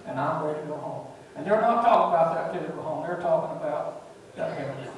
And 0.07 0.21
I'm 0.21 0.45
ready 0.45 0.61
to 0.61 0.67
go 0.67 0.77
home. 0.77 1.07
And 1.37 1.47
they're 1.47 1.61
not 1.61 1.83
talking 1.83 2.13
about 2.13 2.35
that 2.35 2.53
physical 2.53 2.83
home. 2.83 3.07
They're 3.07 3.21
talking 3.21 3.57
about 3.57 4.05
that 4.37 4.57
heavenly. 4.59 4.89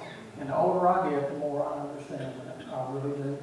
And 0.40 0.48
the 0.48 0.56
older 0.56 0.88
I 0.88 1.10
get, 1.10 1.30
the 1.30 1.38
more 1.38 1.66
I 1.66 1.80
understand 1.80 2.34
that. 2.44 2.66
I 2.72 2.90
really 2.90 3.16
do. 3.22 3.38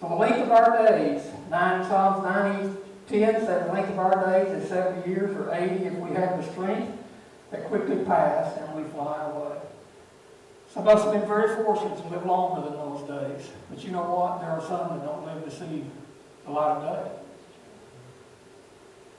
For 0.00 0.08
the 0.08 0.14
length 0.14 0.38
of 0.38 0.52
our 0.52 0.86
days, 0.86 1.22
9 1.50 1.88
Psalms 1.88 2.24
90, 2.24 2.76
10 3.08 3.46
said 3.46 3.68
the 3.68 3.72
length 3.72 3.90
of 3.90 3.98
our 3.98 4.30
days 4.30 4.62
is 4.62 4.68
70 4.68 5.10
years 5.10 5.36
or 5.36 5.52
80 5.52 5.86
if 5.86 5.94
we 5.94 6.10
have 6.14 6.38
the 6.38 6.52
strength 6.52 6.96
that 7.50 7.64
quickly 7.64 8.04
pass 8.04 8.56
and 8.56 8.76
we 8.76 8.88
fly 8.90 9.24
away. 9.24 9.58
Some 10.72 10.86
of 10.86 10.96
us 10.96 11.04
have 11.04 11.12
been 11.12 11.26
very 11.26 11.64
fortunate 11.64 11.96
to 11.96 12.08
live 12.08 12.26
longer 12.26 12.68
than 12.68 12.78
those 12.78 13.08
days. 13.08 13.50
But 13.70 13.82
you 13.84 13.90
know 13.90 14.02
what? 14.02 14.40
There 14.40 14.50
are 14.50 14.60
some 14.60 14.98
that 14.98 15.04
don't 15.04 15.24
live 15.24 15.44
to 15.44 15.50
see 15.50 15.84
the 16.44 16.50
light 16.50 16.76
of 16.76 16.82
day. 16.82 17.10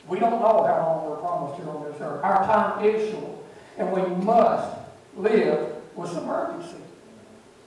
We 0.07 0.19
don't 0.19 0.31
know 0.31 0.39
how 0.39 0.57
long 0.57 1.09
we're 1.09 1.17
promised 1.17 1.61
here 1.61 1.69
on 1.69 1.83
this 1.85 2.01
earth. 2.01 2.23
Our 2.23 2.45
time 2.45 2.85
is 2.85 3.11
short, 3.11 3.37
and 3.77 3.91
we 3.91 4.01
must 4.23 4.77
live 5.17 5.75
with 5.95 6.11
some 6.11 6.29
urgency. 6.29 6.77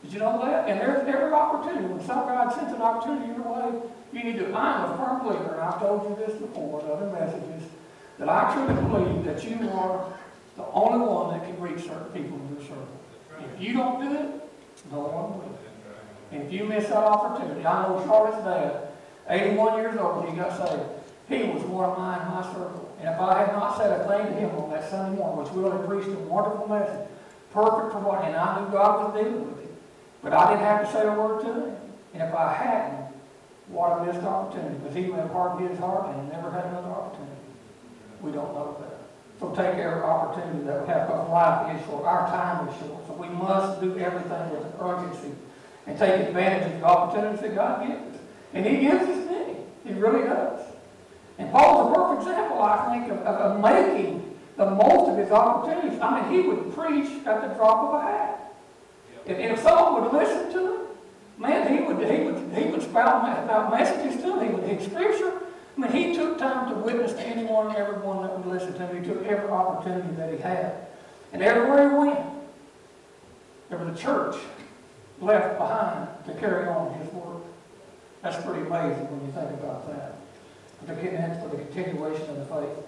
Did 0.02 0.12
you 0.14 0.18
know 0.18 0.44
that? 0.44 0.68
And 0.68 0.80
there's 0.80 1.06
every 1.06 1.32
opportunity. 1.32 1.86
When 1.86 2.04
some 2.04 2.26
God 2.26 2.52
sends 2.54 2.72
an 2.72 2.82
opportunity 2.82 3.28
your 3.28 3.42
way, 3.42 3.80
you 4.12 4.24
need 4.24 4.38
to. 4.38 4.46
I'm 4.54 4.92
a 4.92 4.96
firm 4.96 5.22
believer, 5.22 5.54
and 5.54 5.60
I've 5.62 5.78
told 5.78 6.08
you 6.08 6.26
this 6.26 6.34
before 6.40 6.80
in 6.80 6.90
other 6.90 7.06
messages, 7.10 7.68
that 8.18 8.28
I 8.28 8.52
truly 8.54 8.74
believe 8.74 9.24
that 9.24 9.44
you 9.44 9.68
are 9.70 10.12
the 10.56 10.64
only 10.66 11.06
one 11.06 11.38
that 11.38 11.46
can 11.46 11.60
reach 11.60 11.84
certain 11.84 12.10
people 12.12 12.38
in 12.38 12.56
your 12.56 12.62
circle. 12.62 13.01
If 13.40 13.60
you 13.60 13.74
don't 13.74 14.00
do 14.00 14.16
it, 14.16 14.28
no 14.90 15.00
one 15.00 15.38
will. 15.38 15.58
And 16.32 16.42
if 16.42 16.52
you 16.52 16.64
miss 16.64 16.88
that 16.88 16.96
opportunity, 16.96 17.64
I 17.66 17.86
know 17.86 18.02
Charlotte's 18.06 18.42
dad, 18.44 18.88
81 19.28 19.78
years 19.78 19.96
old, 19.98 20.28
he 20.28 20.34
got 20.34 20.56
saved. 20.56 20.82
He 21.28 21.48
was 21.48 21.62
one 21.64 21.90
of 21.90 21.98
mine 21.98 22.22
in 22.22 22.28
my 22.28 22.42
circle. 22.42 22.90
And 23.00 23.08
if 23.08 23.20
I 23.20 23.44
had 23.44 23.52
not 23.52 23.76
said 23.76 24.00
a 24.00 24.08
thing 24.08 24.32
to 24.32 24.40
him 24.40 24.50
on 24.56 24.70
that 24.70 24.88
Sunday 24.88 25.16
morning, 25.18 25.44
which 25.44 25.52
really 25.52 25.86
preached 25.86 26.08
a 26.08 26.20
wonderful 26.22 26.68
message, 26.68 27.08
perfect 27.52 27.92
for 27.92 28.00
what, 28.00 28.24
and 28.24 28.34
I 28.34 28.60
knew 28.60 28.70
God 28.70 29.14
was 29.14 29.22
dealing 29.22 29.46
with 29.46 29.60
him. 29.60 29.76
But 30.22 30.32
I 30.32 30.50
didn't 30.50 30.64
have 30.64 30.86
to 30.86 30.92
say 30.92 31.06
a 31.06 31.12
word 31.12 31.44
to 31.44 31.52
him. 31.52 31.76
And 32.14 32.22
if 32.22 32.34
I 32.34 32.52
hadn't, 32.52 33.12
what 33.68 33.98
a 33.98 34.04
missed 34.04 34.24
opportunity, 34.24 34.76
because 34.76 34.94
he 34.94 35.06
may 35.06 35.16
have 35.16 35.30
hardened 35.30 35.68
his 35.68 35.78
heart 35.78 36.14
and 36.14 36.28
never 36.28 36.50
had 36.50 36.66
another 36.66 36.88
opportunity. 36.88 37.36
We 38.20 38.32
don't 38.32 38.52
know 38.54 38.76
that. 38.80 38.91
So 39.42 39.50
take 39.56 39.74
every 39.74 40.02
opportunity 40.02 40.64
that 40.66 40.82
we 40.82 40.86
have, 40.86 41.08
because 41.08 41.28
life 41.28 41.74
is 41.76 41.84
short, 41.86 42.04
our 42.04 42.28
time 42.28 42.68
is 42.68 42.76
short. 42.78 43.04
So 43.08 43.14
we 43.14 43.26
must 43.28 43.80
do 43.80 43.98
everything 43.98 44.50
with 44.50 44.64
urgency 44.80 45.32
and 45.88 45.98
take 45.98 46.28
advantage 46.28 46.72
of 46.72 46.80
the 46.80 46.86
opportunities 46.86 47.40
that 47.40 47.54
God 47.56 47.88
gives 47.88 48.00
us. 48.14 48.20
And 48.54 48.64
he 48.64 48.76
gives 48.76 49.02
us 49.02 49.26
many. 49.26 49.56
He 49.84 49.94
really 49.94 50.22
does. 50.22 50.60
And 51.38 51.50
Paul's 51.50 51.90
a 51.90 51.94
perfect 51.98 52.28
example, 52.28 52.62
I 52.62 52.96
think, 52.96 53.10
of, 53.10 53.18
of, 53.26 53.60
making 53.60 54.38
the 54.56 54.70
most 54.70 55.10
of 55.10 55.18
his 55.18 55.32
opportunities. 55.32 55.98
I 55.98 56.30
mean, 56.30 56.40
he 56.40 56.48
would 56.48 56.72
preach 56.76 57.26
at 57.26 57.42
the 57.42 57.54
drop 57.56 57.88
of 57.88 57.94
a 57.94 58.00
hat. 58.00 58.54
And 59.26 59.38
if 59.38 59.58
someone 59.58 60.04
would 60.04 60.12
listen 60.12 60.52
to 60.52 60.74
him, 60.74 60.80
man, 61.36 61.66
he 61.66 61.82
would 61.82 61.98
he 62.08 62.22
would 62.22 62.56
he 62.56 62.70
would 62.70 62.82
spout 62.82 63.24
out 63.50 63.70
messages 63.72 64.22
to 64.22 64.38
him. 64.38 64.46
He 64.46 64.54
would 64.54 64.64
hit 64.68 64.88
scripture. 64.88 65.41
I 65.76 65.80
mean, 65.80 65.92
he 65.92 66.14
took 66.14 66.38
time 66.38 66.68
to 66.68 66.80
witness 66.80 67.12
to 67.14 67.22
anyone 67.22 67.68
and 67.68 67.76
everyone 67.76 68.22
that 68.22 68.38
would 68.38 68.46
listen 68.46 68.74
to 68.74 68.86
him. 68.86 69.02
He 69.02 69.08
took 69.08 69.24
every 69.24 69.48
opportunity 69.48 70.14
that 70.16 70.32
he 70.32 70.38
had, 70.38 70.86
and 71.32 71.42
everywhere 71.42 71.88
he 71.88 71.96
went, 71.96 72.20
there 73.70 73.78
was 73.78 73.98
a 73.98 74.02
church 74.02 74.36
left 75.20 75.56
behind 75.56 76.08
to 76.26 76.34
carry 76.34 76.68
on 76.68 76.92
his 76.98 77.10
work. 77.12 77.42
That's 78.20 78.44
pretty 78.44 78.66
amazing 78.66 79.10
when 79.10 79.26
you 79.26 79.32
think 79.32 79.50
about 79.60 79.88
that. 79.88 80.16
For 80.78 80.94
the, 80.94 81.56
the 81.56 81.64
continuation 81.64 82.28
of 82.30 82.36
the 82.36 82.44
faith. 82.44 82.86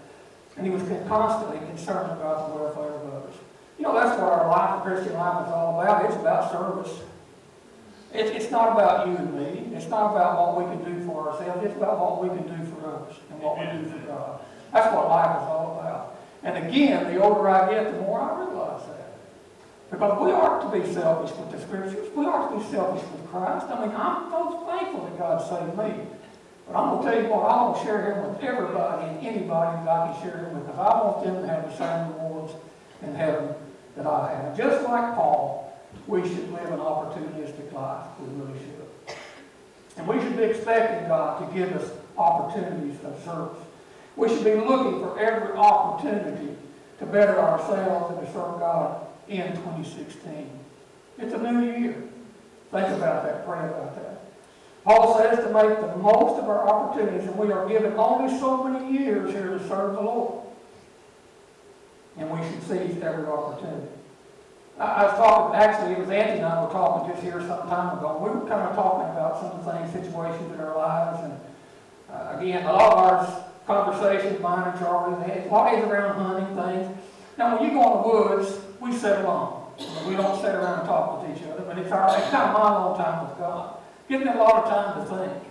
And 0.57 0.67
he 0.67 0.73
was 0.73 0.83
constantly 1.09 1.59
concerned 1.67 2.13
about 2.13 2.49
the 2.51 2.63
welfare 2.63 2.95
of 2.95 3.15
others. 3.15 3.35
You 3.79 3.85
know, 3.85 3.95
that's 3.95 4.21
what 4.21 4.31
our 4.31 4.49
life, 4.49 4.83
Christian 4.83 5.15
life, 5.15 5.47
is 5.47 5.53
all 5.53 5.81
about. 5.81 6.05
It's 6.05 6.15
about 6.17 6.53
service. 6.53 7.01
It's 8.13 8.51
not 8.53 8.73
about 8.73 9.09
you 9.09 9.17
and 9.17 9.35
me. 9.35 9.77
It's 9.77 9.89
not 9.89 10.13
about 10.13 10.39
what 10.39 10.59
we 10.59 10.77
can 10.77 10.85
do 10.85 11.05
for 11.05 11.31
ourselves. 11.31 11.65
It's 11.65 11.75
about 11.77 11.99
what 11.99 12.23
we 12.23 12.29
can 12.29 12.47
do 12.47 12.64
and 13.31 13.41
what 13.41 13.59
we 13.59 13.65
do 13.67 13.89
for 13.89 13.99
God. 14.07 14.41
That's 14.73 14.95
what 14.95 15.09
life 15.09 15.43
is 15.43 15.49
all 15.49 15.79
about. 15.81 16.19
And 16.43 16.69
again, 16.69 17.13
the 17.13 17.23
older 17.23 17.49
I 17.49 17.73
get, 17.73 17.93
the 17.93 18.01
more 18.01 18.21
I 18.21 18.45
realize 18.45 18.87
that. 18.87 19.17
Because 19.91 20.21
we 20.25 20.31
aren't 20.31 20.73
to 20.73 20.81
be 20.81 20.93
selfish 20.93 21.37
with 21.37 21.53
the 21.53 21.61
scriptures. 21.61 22.11
We 22.15 22.27
aren't 22.27 22.53
to 22.53 22.65
be 22.65 22.73
selfish 22.75 23.09
with 23.11 23.31
Christ. 23.31 23.67
I 23.67 23.87
mean, 23.87 23.97
I'm 23.97 24.31
so 24.31 24.67
thankful 24.67 25.05
that 25.05 25.19
God 25.19 25.39
saved 25.49 25.79
me. 25.79 26.07
But 26.67 26.77
I'm 26.77 26.91
going 26.91 27.05
to 27.05 27.11
tell 27.11 27.23
you 27.23 27.29
what, 27.29 27.45
I 27.45 27.63
want 27.63 27.79
to 27.79 27.85
share 27.85 28.13
him 28.13 28.29
with 28.29 28.43
everybody 28.43 29.09
and 29.09 29.27
anybody 29.27 29.85
that 29.85 29.89
I 29.89 30.13
can 30.13 30.23
share 30.23 30.39
him 30.39 30.59
with. 30.59 30.69
If 30.69 30.79
I 30.79 31.03
want 31.05 31.25
them 31.25 31.43
to 31.43 31.49
have 31.49 31.65
the 31.65 31.77
same 31.77 32.15
rewards 32.15 32.53
in 33.03 33.15
heaven 33.15 33.55
that 33.97 34.07
I 34.07 34.35
have. 34.35 34.57
Just 34.57 34.85
like 34.85 35.15
Paul, 35.15 35.79
we 36.07 36.23
should 36.23 36.51
live 36.53 36.71
an 36.73 36.81
opportunistic 36.81 37.73
life. 37.73 38.07
We 38.19 38.43
really 38.43 38.59
should. 38.59 39.17
And 39.97 40.09
we 40.09 40.19
should 40.21 40.37
be 40.37 40.43
expecting 40.43 41.09
God 41.09 41.47
to 41.47 41.55
give 41.55 41.73
us 41.73 41.91
opportunities 42.17 42.97
of 43.05 43.23
service. 43.25 43.63
We 44.17 44.29
should 44.29 44.45
be 44.45 44.55
looking 44.55 45.01
for 45.01 45.19
every 45.19 45.57
opportunity 45.57 46.57
to 46.99 47.07
better 47.07 47.39
ourselves 47.39 48.17
and 48.17 48.27
to 48.27 48.33
serve 48.33 48.61
God 48.61 49.07
in 49.29 49.53
2016. 49.53 50.51
It's 51.19 51.35
a 51.35 51.39
new 51.39 51.71
year. 51.71 52.03
Think 52.71 52.89
about 52.89 53.25
that. 53.25 53.47
Pray 53.47 53.59
about 53.59 53.95
that. 53.97 54.21
Paul 54.85 55.19
says 55.19 55.39
to 55.39 55.53
make 55.53 55.81
the 55.81 55.97
most 55.97 56.39
of 56.39 56.49
our 56.49 56.69
opportunities, 56.69 57.27
and 57.27 57.37
we 57.39 57.51
are 57.51 57.67
given 57.69 57.95
only 57.95 58.39
so 58.39 58.65
many 58.65 58.99
years 58.99 59.33
here 59.33 59.47
to 59.47 59.69
serve 59.69 59.95
the 59.95 60.01
Lord. 60.01 60.45
And 62.17 62.31
we 62.31 62.39
should 62.47 62.63
seize 62.63 63.03
every 63.03 63.27
opportunity. 63.27 63.89
I, 64.79 65.05
was 65.05 65.15
talking, 65.15 65.57
actually, 65.57 65.93
it 65.93 65.99
was 66.01 66.11
Anthony 66.11 66.39
and 66.39 66.47
I 66.47 66.65
were 66.65 66.73
talking 66.73 67.13
just 67.13 67.23
here 67.23 67.41
some 67.41 67.69
time 67.69 67.97
ago. 67.99 68.19
We 68.19 68.31
were 68.31 68.47
kind 68.47 68.69
of 68.69 68.75
talking 68.75 69.09
about 69.11 69.41
some 69.41 69.53
of 69.53 69.65
the 69.65 69.73
things, 69.73 69.93
situations 69.93 70.53
in 70.53 70.61
our 70.61 70.77
lives. 70.77 71.21
And 71.23 71.33
uh, 72.11 72.37
again, 72.39 72.65
a 72.65 72.73
lot 72.73 72.93
of 72.93 72.99
our 72.99 73.45
conversations, 73.67 74.41
mine 74.41 74.69
and 74.69 74.79
Charlie, 74.79 75.15
a 75.15 75.49
lot 75.51 75.75
is 75.75 75.85
around 75.85 76.21
hunting 76.21 76.57
things. 76.57 76.99
Now, 77.37 77.57
when 77.57 77.69
you 77.69 77.75
go 77.75 77.83
in 77.83 78.03
the 78.03 78.09
woods, 78.09 78.61
we 78.81 78.93
sit 78.93 79.21
alone. 79.21 79.63
We 80.07 80.15
don't 80.15 80.41
sit 80.41 80.55
around 80.55 80.81
and 80.81 80.89
talk 80.89 81.23
with 81.23 81.37
each 81.37 81.43
other, 81.49 81.63
but 81.63 81.79
it's, 81.79 81.91
our, 81.91 82.17
it's 82.17 82.31
kind 82.31 82.51
of 82.51 82.53
my 82.53 82.71
long 82.71 82.97
time 82.97 83.29
with 83.29 83.39
God. 83.39 83.79
Gives 84.09 84.25
me 84.25 84.31
a 84.31 84.37
lot 84.37 84.65
of 84.65 84.71
time 84.71 85.01
to 85.01 85.17
think. 85.17 85.43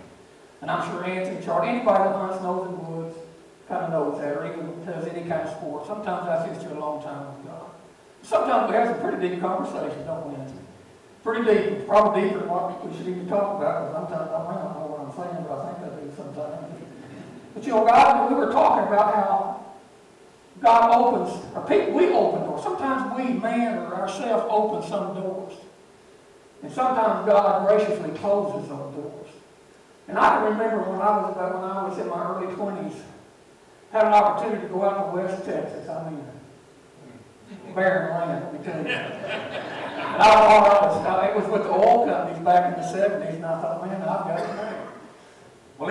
And 0.62 0.70
I'm 0.70 0.88
sure 0.90 1.04
Anthony, 1.04 1.44
Charlie, 1.44 1.68
anybody 1.68 2.04
that 2.04 2.16
hunts 2.16 2.42
knows 2.42 2.68
in 2.68 2.72
the 2.72 2.80
woods 2.80 3.18
kind 3.68 3.84
of 3.84 3.90
knows 3.90 4.20
that, 4.20 4.36
or 4.36 4.46
even 4.50 4.84
does 4.86 5.06
any 5.06 5.28
kind 5.28 5.42
of 5.42 5.50
sport. 5.56 5.86
Sometimes 5.86 6.28
I 6.28 6.46
that's 6.46 6.62
just 6.62 6.74
a 6.74 6.78
long 6.78 7.02
time 7.02 7.36
with 7.36 7.46
God. 7.46 7.68
Sometimes 8.22 8.70
we 8.70 8.76
have 8.76 8.96
some 8.96 9.00
pretty 9.00 9.28
deep 9.28 9.40
conversations, 9.40 10.06
don't 10.06 10.24
we, 10.26 10.34
Anthony? 10.40 10.60
Pretty 11.22 11.44
deep, 11.44 11.86
probably 11.86 12.22
deeper 12.22 12.38
than 12.40 12.48
what 12.48 12.80
we 12.80 12.96
should 12.96 13.08
even 13.08 13.28
talk 13.28 13.60
about, 13.60 13.92
because 13.92 14.08
sometimes 14.08 14.30
I 14.32 14.40
may 14.48 14.56
not 14.56 14.72
know 14.76 14.88
what 14.88 15.00
I'm 15.04 15.12
saying, 15.12 15.44
but 15.44 15.56
I 15.56 15.60
think 15.68 15.76
I 15.84 15.88
do 16.00 16.04
sometimes. 16.16 16.64
But 17.54 17.64
you 17.64 17.70
know, 17.70 17.86
God, 17.86 18.30
we 18.30 18.36
were 18.36 18.52
talking 18.52 18.92
about 18.92 19.14
how 19.14 19.64
God 20.60 20.90
opens, 20.92 21.44
or 21.54 21.62
people, 21.66 21.92
we 21.94 22.08
open 22.08 22.42
doors. 22.42 22.62
Sometimes 22.62 23.16
we, 23.16 23.34
man 23.34 23.78
or 23.78 23.94
ourselves, 23.94 24.46
open 24.50 24.88
some 24.88 25.14
doors. 25.14 25.54
And 26.62 26.72
sometimes 26.72 27.26
God 27.26 27.66
graciously 27.68 28.10
closes 28.18 28.68
those 28.68 28.94
doors. 28.94 29.28
And 30.08 30.18
I 30.18 30.36
can 30.36 30.44
remember 30.52 30.82
when 30.90 31.00
I 31.00 31.18
was 31.18 31.32
about 31.34 31.54
when 31.54 31.64
I 31.70 31.88
was 31.88 31.98
in 31.98 32.08
my 32.08 32.24
early 32.24 32.54
twenties, 32.54 33.02
had 33.92 34.06
an 34.06 34.12
opportunity 34.12 34.62
to 34.62 34.68
go 34.68 34.82
out 34.82 35.10
to 35.10 35.16
West 35.16 35.44
Texas. 35.44 35.88
I 35.88 36.10
mean, 36.10 36.24
barren 37.74 38.10
land, 38.10 38.44
let 38.44 38.52
me 38.52 38.58
tell 38.64 38.82
you. 38.82 38.88
And 38.88 40.22
I 40.22 40.24
thought 40.24 41.24
it 41.30 41.36
was 41.36 41.46
with 41.46 41.62
the 41.62 41.70
oil 41.70 42.06
companies 42.06 42.42
back 42.44 42.74
in 42.74 42.80
the 42.80 42.88
seventies, 42.88 43.36
and 43.36 43.46
I 43.46 43.60
thought, 43.60 43.86
man, 43.86 44.00
I've 44.02 44.24
got 44.24 44.38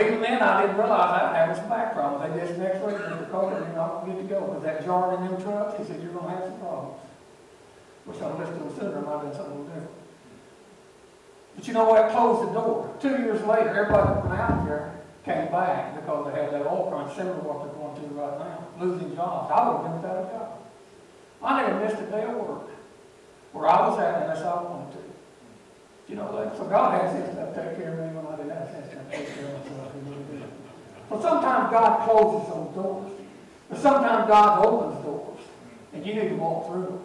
even 0.01 0.21
then, 0.21 0.41
I 0.41 0.61
didn't 0.61 0.77
realize 0.77 1.21
I 1.21 1.27
was 1.27 1.35
having 1.35 1.55
some 1.55 1.69
back 1.69 1.93
problems. 1.93 2.33
They 2.33 2.39
just 2.39 2.57
next 2.59 2.79
week, 2.85 2.97
they 2.97 3.31
told 3.31 3.51
me 3.51 3.59
you're 3.59 3.75
not 3.75 4.05
good 4.05 4.17
to 4.17 4.23
go. 4.23 4.41
Because 4.47 4.63
that 4.63 4.85
jar 4.85 5.15
in 5.15 5.27
them 5.27 5.41
trucks, 5.41 5.77
he 5.77 5.83
said, 5.85 6.01
you're 6.01 6.13
going 6.13 6.25
to 6.25 6.31
have 6.31 6.45
some 6.45 6.59
problems. 6.59 6.99
Wish 8.05 8.21
I'd 8.21 8.39
listened 8.39 8.59
to 8.59 8.65
him 8.65 8.79
sooner, 8.79 9.01
might 9.01 9.11
have 9.11 9.21
been 9.23 9.33
something 9.33 9.65
different. 9.65 9.91
But 11.55 11.67
you 11.67 11.73
know 11.73 11.85
what? 11.85 12.11
Closed 12.11 12.49
the 12.49 12.53
door. 12.53 12.95
Two 12.99 13.21
years 13.21 13.41
later, 13.45 13.69
everybody 13.69 14.07
that 14.07 14.25
went 14.25 14.39
out 14.39 14.65
there 14.65 14.93
came 15.23 15.51
back 15.51 15.95
because 15.95 16.27
they 16.27 16.41
had 16.41 16.51
that 16.51 16.65
oil 16.67 16.89
crunch 16.89 17.15
similar 17.15 17.35
to 17.35 17.43
what 17.47 17.63
they're 17.63 17.73
going 17.75 17.95
through 17.95 18.19
right 18.19 18.39
now, 18.39 18.67
losing 18.79 19.15
jobs. 19.15 19.51
I 19.51 19.69
would 19.69 19.75
have 19.77 19.83
been 19.85 19.95
without 20.01 20.17
a 20.19 20.27
job. 20.31 20.49
I 21.43 21.61
never 21.61 21.79
missed 21.79 22.01
a 22.01 22.05
day 22.07 22.23
of 22.23 22.35
work 22.35 22.69
where 23.51 23.67
I 23.67 23.87
was 23.87 23.99
at 23.99 24.23
unless 24.23 24.41
I 24.41 24.63
wanted 24.63 24.93
to. 24.93 25.03
You 26.07 26.15
know, 26.15 26.51
so 26.57 26.65
God 26.65 26.99
has 26.99 27.15
enough 27.15 27.55
to 27.55 27.63
take 27.63 27.77
care 27.77 27.93
of 27.93 27.99
me 27.99 28.19
when 28.19 28.27
I 28.27 28.35
didn't 28.35 28.51
have 28.51 28.69
sense 28.69 28.91
enough 28.91 29.11
to 29.11 29.17
take 29.17 29.35
care 29.35 29.45
of 29.45 29.63
myself. 29.63 29.82
But 31.13 31.21
sometimes 31.21 31.69
God 31.69 32.09
closes 32.09 32.49
those 32.49 32.73
doors. 32.73 33.11
But 33.69 33.77
sometimes 33.77 34.27
God 34.27 34.65
opens 34.65 35.05
doors. 35.05 35.39
And 35.93 36.03
you 36.03 36.15
need 36.15 36.29
to 36.29 36.35
walk 36.35 36.65
through 36.65 36.85
them. 36.85 36.99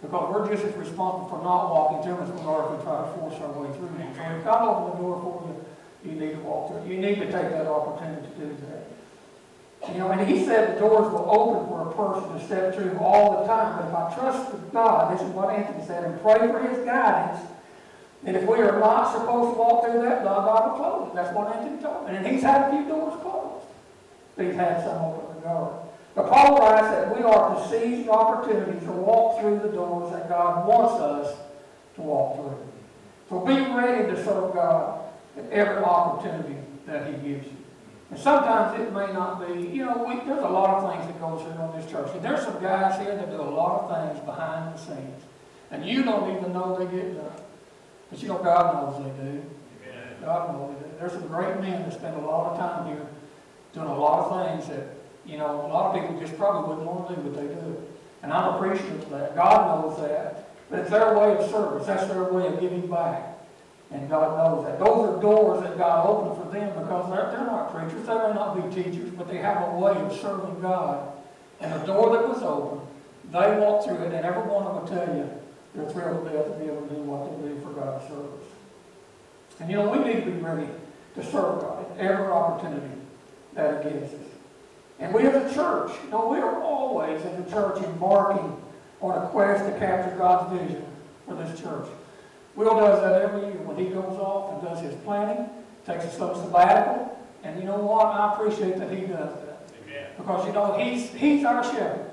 Because 0.00 0.32
we're 0.32 0.48
just 0.48 0.64
as 0.64 0.74
responsible 0.74 1.28
for 1.28 1.44
not 1.44 1.68
walking 1.68 2.00
through 2.00 2.16
them 2.16 2.32
as 2.32 2.40
we 2.40 2.48
are 2.48 2.64
if 2.64 2.78
we 2.78 2.84
try 2.84 3.04
to 3.04 3.12
force 3.20 3.36
our 3.44 3.52
way 3.60 3.68
through 3.76 3.92
them. 3.92 4.08
So 4.16 4.22
if 4.22 4.44
God 4.44 4.64
opens 4.64 4.96
the 4.96 5.02
door 5.04 5.20
for 5.20 5.36
you, 5.44 6.10
you 6.10 6.18
need 6.18 6.32
to 6.32 6.40
walk 6.40 6.72
through. 6.72 6.90
You 6.90 6.96
need 6.96 7.16
to 7.16 7.26
take 7.28 7.52
that 7.52 7.66
opportunity 7.66 8.24
to 8.24 8.40
do 8.40 8.56
that. 8.72 9.92
You 9.92 9.98
know, 9.98 10.10
and 10.12 10.26
he 10.26 10.42
said 10.46 10.76
the 10.76 10.80
doors 10.80 11.12
will 11.12 11.28
open 11.28 11.68
for 11.68 11.88
a 11.88 11.92
person 11.92 12.38
to 12.38 12.44
step 12.46 12.74
through 12.74 12.96
all 12.96 13.42
the 13.42 13.46
time. 13.46 13.76
But 13.76 13.88
if 13.88 13.94
I 13.94 14.14
trust 14.16 14.72
God, 14.72 15.12
this 15.12 15.20
is 15.20 15.32
what 15.34 15.52
Anthony 15.52 15.84
said, 15.84 16.04
and 16.04 16.20
pray 16.22 16.38
for 16.38 16.60
his 16.60 16.84
guidance, 16.86 17.44
and 18.26 18.36
if 18.36 18.44
we 18.44 18.58
are 18.58 18.78
not 18.78 19.12
supposed 19.12 19.54
to 19.54 19.58
walk 19.58 19.84
through 19.84 20.02
that, 20.02 20.22
God, 20.22 20.44
God 20.44 20.70
will 20.70 20.76
close 20.76 21.08
it. 21.08 21.14
That's 21.14 21.34
what 21.34 21.56
Anthony 21.56 21.82
told 21.82 22.06
me. 22.06 22.16
And 22.16 22.26
he's 22.26 22.42
had 22.42 22.68
a 22.68 22.76
few 22.76 22.86
doors 22.86 23.18
closed. 23.22 23.64
But 24.36 24.46
he's 24.46 24.54
had 24.56 24.84
some 24.84 25.02
open 25.02 25.36
regardless. 25.36 25.86
But 26.14 26.28
Paul 26.28 26.58
writes 26.58 26.88
that 26.88 27.16
we 27.16 27.22
are 27.22 27.54
to 27.54 27.68
seize 27.68 28.04
the 28.04 28.12
opportunity 28.12 28.84
to 28.84 28.92
walk 28.92 29.40
through 29.40 29.60
the 29.60 29.68
doors 29.68 30.12
that 30.12 30.28
God 30.28 30.68
wants 30.68 31.00
us 31.00 31.38
to 31.94 32.02
walk 32.02 32.36
through. 32.36 32.58
So 33.28 33.40
be 33.46 33.54
ready 33.54 34.12
to 34.12 34.24
serve 34.24 34.52
God 34.52 35.00
at 35.38 35.50
every 35.50 35.82
opportunity 35.82 36.56
that 36.86 37.06
He 37.06 37.12
gives 37.12 37.46
you. 37.46 37.56
And 38.10 38.18
sometimes 38.18 38.78
it 38.80 38.92
may 38.92 39.12
not 39.12 39.46
be, 39.46 39.68
you 39.68 39.86
know, 39.86 40.04
we, 40.04 40.16
there's 40.26 40.42
a 40.42 40.48
lot 40.48 40.82
of 40.82 40.92
things 40.92 41.06
that 41.06 41.20
goes 41.20 41.42
on 41.42 41.70
in 41.70 41.80
this 41.80 41.90
church. 41.90 42.10
And 42.12 42.22
there's 42.22 42.42
some 42.42 42.60
guys 42.60 43.00
here 43.00 43.14
that 43.14 43.30
do 43.30 43.40
a 43.40 43.42
lot 43.42 43.82
of 43.82 44.12
things 44.12 44.26
behind 44.26 44.74
the 44.74 44.78
scenes. 44.78 45.22
And 45.70 45.86
you 45.86 46.02
don't 46.02 46.36
even 46.36 46.52
know 46.52 46.76
they 46.76 46.96
get 46.96 47.14
done. 47.14 47.44
But 48.10 48.22
you 48.22 48.28
know, 48.28 48.38
God 48.38 48.74
knows 48.74 49.04
they 49.04 49.24
do. 49.24 49.42
God 50.20 50.52
knows 50.52 50.76
they 50.76 50.88
do. 50.88 50.94
There's 50.98 51.12
some 51.12 51.28
great 51.28 51.60
men 51.60 51.82
that 51.82 51.92
spend 51.92 52.16
a 52.16 52.20
lot 52.20 52.52
of 52.52 52.58
time 52.58 52.86
here 52.86 53.06
doing 53.72 53.86
a 53.86 53.98
lot 53.98 54.30
of 54.30 54.58
things 54.58 54.68
that 54.68 55.00
you 55.26 55.38
know, 55.38 55.66
a 55.66 55.68
lot 55.68 55.94
of 55.94 56.02
people 56.02 56.20
just 56.20 56.36
probably 56.36 56.68
wouldn't 56.68 56.86
want 56.86 57.08
to 57.08 57.14
do, 57.14 57.22
but 57.22 57.40
they 57.40 57.54
do. 57.54 57.86
And 58.22 58.32
I'm 58.32 58.54
appreciative 58.54 59.02
of 59.02 59.10
that. 59.10 59.36
God 59.36 59.84
knows 59.84 59.98
that. 60.00 60.50
But 60.68 60.80
it's 60.80 60.90
their 60.90 61.16
way 61.16 61.36
of 61.36 61.50
service. 61.50 61.86
That's 61.86 62.06
their 62.06 62.24
way 62.24 62.46
of 62.46 62.60
giving 62.60 62.86
back. 62.88 63.38
And 63.90 64.08
God 64.08 64.36
knows 64.36 64.66
that. 64.66 64.78
Those 64.78 65.08
are 65.08 65.20
doors 65.20 65.62
that 65.62 65.76
God 65.76 66.06
opened 66.06 66.44
for 66.44 66.52
them 66.52 66.78
because 66.80 67.10
they're, 67.10 67.30
they're 67.30 67.46
not 67.46 67.74
preachers. 67.74 68.06
They 68.06 68.14
may 68.14 68.34
not 68.34 68.54
be 68.54 68.82
teachers, 68.82 69.10
but 69.10 69.28
they 69.28 69.38
have 69.38 69.68
a 69.68 69.78
way 69.78 69.92
of 69.92 70.12
serving 70.20 70.60
God. 70.60 71.12
And 71.60 71.72
the 71.72 71.86
door 71.86 72.16
that 72.16 72.28
was 72.28 72.42
open, 72.42 72.86
they 73.32 73.58
walked 73.60 73.86
through 73.86 74.02
it, 74.04 74.12
and 74.12 74.24
every 74.24 74.42
one 74.42 74.64
of 74.64 74.74
them 74.74 74.98
will 74.98 75.06
tell 75.06 75.16
you 75.16 75.30
they're 75.74 75.88
thrilled 75.90 76.24
to 76.24 76.32
death 76.32 76.46
to 76.46 76.58
be 76.58 76.66
able 76.66 76.86
to 76.86 76.94
do 76.94 77.02
what 77.02 77.42
they 77.42 77.48
do 77.48 77.60
for 77.60 77.70
God's 77.70 78.06
service. 78.08 78.46
And 79.60 79.70
you 79.70 79.76
know, 79.76 79.88
we 79.88 79.98
need 79.98 80.24
to 80.24 80.30
be 80.30 80.38
ready 80.38 80.68
to 81.14 81.22
serve 81.22 81.60
God 81.60 81.86
at 81.92 81.98
every 81.98 82.26
opportunity 82.26 83.00
that 83.54 83.74
it 83.74 83.92
gives 83.92 84.14
us. 84.14 84.20
And 84.98 85.14
we 85.14 85.22
as 85.22 85.50
a 85.50 85.54
church, 85.54 85.92
you 86.04 86.10
know, 86.10 86.28
we 86.28 86.38
are 86.38 86.60
always 86.60 87.22
as 87.22 87.46
a 87.46 87.50
church 87.50 87.82
embarking 87.82 88.56
on 89.00 89.22
a 89.22 89.28
quest 89.28 89.64
to 89.64 89.78
capture 89.78 90.16
God's 90.16 90.60
vision 90.60 90.84
for 91.26 91.34
this 91.34 91.58
church. 91.60 91.88
Will 92.56 92.76
does 92.76 93.00
that 93.00 93.22
every 93.22 93.40
year 93.42 93.62
when 93.62 93.76
he 93.76 93.86
goes 93.86 94.18
off 94.18 94.52
and 94.52 94.62
does 94.62 94.80
his 94.80 94.94
planning, 95.02 95.48
takes 95.86 96.04
a 96.04 96.10
slow 96.10 96.34
sabbatical, 96.34 97.18
and 97.42 97.58
you 97.58 97.64
know 97.64 97.78
what? 97.78 98.06
I 98.06 98.34
appreciate 98.34 98.78
that 98.78 98.90
he 98.90 99.06
does 99.06 99.32
that. 99.40 99.68
Because 100.16 100.46
you 100.46 100.52
know, 100.52 100.76
he's 100.76 101.10
he's 101.10 101.44
our 101.44 101.64
shepherd. 101.64 102.09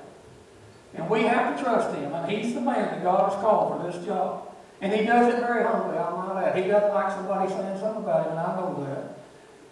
And 0.94 1.08
we 1.08 1.22
have 1.22 1.56
to 1.56 1.62
trust 1.62 1.96
him, 1.96 2.12
and 2.14 2.30
he's 2.30 2.54
the 2.54 2.60
man 2.60 2.86
that 2.86 3.02
God 3.02 3.30
has 3.30 3.40
called 3.40 3.80
for 3.80 3.90
this 3.90 4.04
job. 4.06 4.48
And 4.80 4.92
he 4.92 5.04
does 5.04 5.34
it 5.34 5.40
very 5.40 5.64
humbly, 5.64 5.98
I 5.98 6.10
might 6.10 6.28
that. 6.40 6.56
He 6.56 6.68
doesn't 6.68 6.94
like 6.94 7.12
somebody 7.12 7.50
saying 7.50 7.78
something 7.80 8.02
about 8.02 8.26
him, 8.26 8.32
and 8.32 8.40
I 8.40 8.56
know 8.56 8.84
that. 8.84 9.18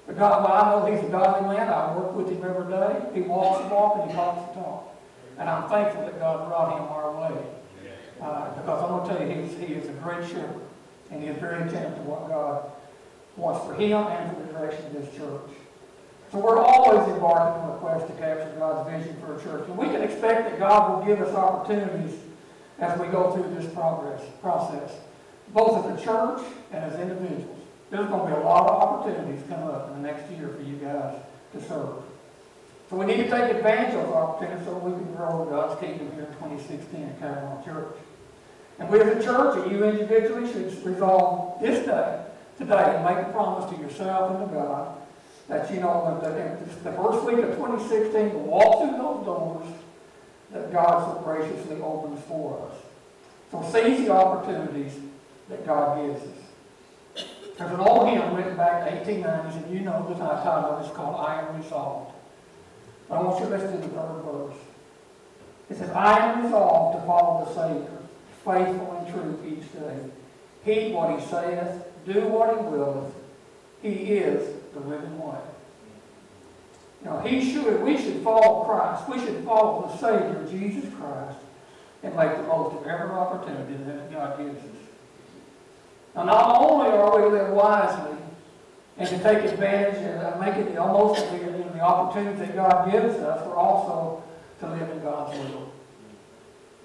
But 0.06 0.18
God, 0.18 0.44
well, 0.44 0.52
I 0.52 0.70
know 0.70 0.96
he's 0.96 1.08
a 1.08 1.10
godly 1.10 1.56
man. 1.56 1.68
I 1.68 1.96
work 1.96 2.14
with 2.14 2.28
him 2.28 2.44
every 2.44 2.70
day. 2.70 3.10
He 3.14 3.22
walks 3.22 3.62
the 3.62 3.74
walk 3.74 3.98
and 4.00 4.10
he 4.10 4.16
talks 4.16 4.54
the 4.54 4.60
talk. 4.60 4.94
And 5.38 5.50
I'm 5.50 5.68
thankful 5.68 6.02
that 6.02 6.18
God 6.20 6.48
brought 6.48 6.78
him 6.78 6.86
our 6.86 7.12
way. 7.20 7.42
Uh, 8.20 8.48
because 8.54 8.82
I'm 8.82 8.88
going 8.88 9.08
to 9.08 9.14
tell 9.14 9.28
you, 9.28 9.42
he's, 9.42 9.58
he 9.58 9.74
is 9.74 9.88
a 9.88 9.92
great 9.94 10.26
shepherd. 10.26 10.62
And 11.10 11.22
he 11.22 11.28
is 11.28 11.36
very 11.38 11.56
attentive 11.68 11.96
to 11.96 12.02
what 12.02 12.28
God 12.28 12.70
wants 13.36 13.66
for 13.66 13.74
him 13.74 13.98
and 14.06 14.36
for 14.36 14.42
the 14.42 14.52
direction 14.52 14.86
of 14.86 14.92
this 14.92 15.14
church. 15.16 15.50
So 16.36 16.42
we're 16.42 16.62
always 16.62 17.08
embarking 17.14 17.62
on 17.62 17.76
a 17.76 17.78
quest 17.78 18.08
to 18.08 18.12
capture 18.20 18.54
God's 18.58 18.90
vision 18.90 19.16
for 19.22 19.38
a 19.38 19.42
church. 19.42 19.66
And 19.68 19.78
we 19.78 19.86
can 19.86 20.02
expect 20.02 20.50
that 20.50 20.58
God 20.58 20.98
will 20.98 21.06
give 21.06 21.26
us 21.26 21.34
opportunities 21.34 22.14
as 22.78 23.00
we 23.00 23.06
go 23.06 23.32
through 23.32 23.54
this 23.54 23.72
progress 23.72 24.20
process, 24.42 24.92
both 25.54 25.86
as 25.86 25.98
a 25.98 26.04
church 26.04 26.42
and 26.72 26.84
as 26.84 27.00
individuals. 27.00 27.58
There's 27.88 28.06
going 28.08 28.28
to 28.28 28.36
be 28.36 28.42
a 28.42 28.44
lot 28.44 28.68
of 28.68 28.82
opportunities 28.82 29.42
coming 29.48 29.66
up 29.66 29.88
in 29.88 30.02
the 30.02 30.12
next 30.12 30.30
year 30.30 30.48
for 30.48 30.62
you 30.62 30.76
guys 30.76 31.16
to 31.54 31.60
serve. 31.62 32.04
So 32.90 32.96
we 32.96 33.06
need 33.06 33.16
to 33.16 33.30
take 33.30 33.56
advantage 33.56 33.94
of 33.94 34.04
those 34.04 34.14
opportunities 34.14 34.66
so 34.66 34.76
we 34.76 34.92
can 34.92 35.14
grow 35.14 35.46
God's 35.48 35.80
kingdom 35.80 36.12
here 36.12 36.24
in 36.24 36.34
2016 36.34 37.02
at 37.02 37.18
Cavanaugh 37.18 37.64
Church. 37.64 37.96
And 38.78 38.90
we 38.90 39.00
as 39.00 39.08
a 39.08 39.24
church, 39.24 39.56
and 39.56 39.72
you 39.72 39.82
individually, 39.84 40.52
should 40.52 40.84
resolve 40.84 41.62
this 41.62 41.86
day, 41.86 42.26
today, 42.58 42.94
and 42.94 43.04
make 43.06 43.26
a 43.26 43.30
promise 43.32 43.74
to 43.74 43.80
yourself 43.80 44.38
and 44.38 44.50
to 44.50 44.54
God 44.54 45.05
that 45.48 45.72
you 45.72 45.80
know 45.80 46.18
that 46.22 46.84
the 46.84 46.92
first 46.92 47.24
week 47.24 47.38
of 47.38 47.54
2016, 47.56 48.30
to 48.30 48.38
walk 48.38 48.80
through 48.80 48.98
those 48.98 49.24
doors 49.24 49.66
that 50.52 50.72
God 50.72 51.04
so 51.04 51.22
graciously 51.22 51.80
opens 51.80 52.20
for 52.24 52.68
us. 52.68 52.78
So 53.50 53.62
seize 53.72 54.06
the 54.06 54.12
opportunities 54.12 54.92
that 55.48 55.64
God 55.64 56.04
gives 56.04 56.22
us. 56.22 57.24
There's 57.56 57.70
an 57.70 57.80
old 57.80 58.10
hymn 58.10 58.34
written 58.34 58.56
back 58.56 58.86
in 58.86 58.94
the 58.98 59.12
1890s, 59.12 59.56
and 59.56 59.74
you 59.74 59.80
know 59.80 60.06
the 60.08 60.14
title 60.14 60.78
is 60.84 60.94
called 60.94 61.24
I 61.26 61.40
Am 61.40 61.56
Resolved. 61.56 62.12
I 63.10 63.22
want 63.22 63.40
you 63.40 63.46
to 63.46 63.56
listen 63.56 63.80
to 63.80 63.88
the 63.88 63.94
third 63.94 64.22
verse. 64.24 64.56
It 65.70 65.76
says, 65.78 65.90
I 65.90 66.18
am 66.18 66.44
resolved 66.44 66.98
to 66.98 67.06
follow 67.06 67.44
the 67.44 67.54
Savior, 67.54 67.98
faithful 68.44 68.96
and 68.98 69.14
true 69.14 69.42
each 69.46 69.72
day. 69.72 69.96
Heed 70.64 70.92
what 70.92 71.18
he 71.18 71.26
saith, 71.26 71.84
do 72.04 72.26
what 72.26 72.56
he 72.56 72.64
willeth. 72.64 73.14
He 73.82 73.90
is 73.90 74.55
the 74.76 74.88
living 74.88 75.18
way. 75.18 75.38
Now, 77.04 77.20
he 77.20 77.52
should, 77.52 77.82
we 77.82 77.96
should 77.96 78.22
follow 78.22 78.64
Christ. 78.64 79.08
We 79.08 79.18
should 79.18 79.44
follow 79.44 79.86
the 79.86 79.96
Savior, 79.96 80.46
Jesus 80.50 80.92
Christ, 80.94 81.38
and 82.02 82.14
make 82.16 82.36
the 82.36 82.42
most 82.42 82.76
of 82.76 82.86
every 82.86 83.10
opportunity 83.10 83.74
that 83.84 84.12
God 84.12 84.38
gives 84.38 84.58
us. 84.58 84.70
Now, 86.14 86.24
not 86.24 86.60
only 86.62 86.90
are 86.90 87.16
we 87.16 87.22
to 87.22 87.28
live 87.28 87.52
wisely 87.52 88.16
and 88.96 89.08
to 89.08 89.18
take 89.18 89.44
advantage 89.44 89.96
and 89.98 90.22
uh, 90.22 90.36
make 90.40 90.54
it 90.54 90.74
the 90.74 90.80
most 90.80 91.22
of 91.22 91.30
the, 91.32 91.46
the 91.46 91.80
opportunities 91.80 92.38
that 92.38 92.56
God 92.56 92.90
gives 92.90 93.16
us, 93.16 93.46
we're 93.46 93.56
also 93.56 94.22
to 94.60 94.70
live 94.70 94.90
in 94.90 95.02
God's 95.02 95.38
will. 95.38 95.72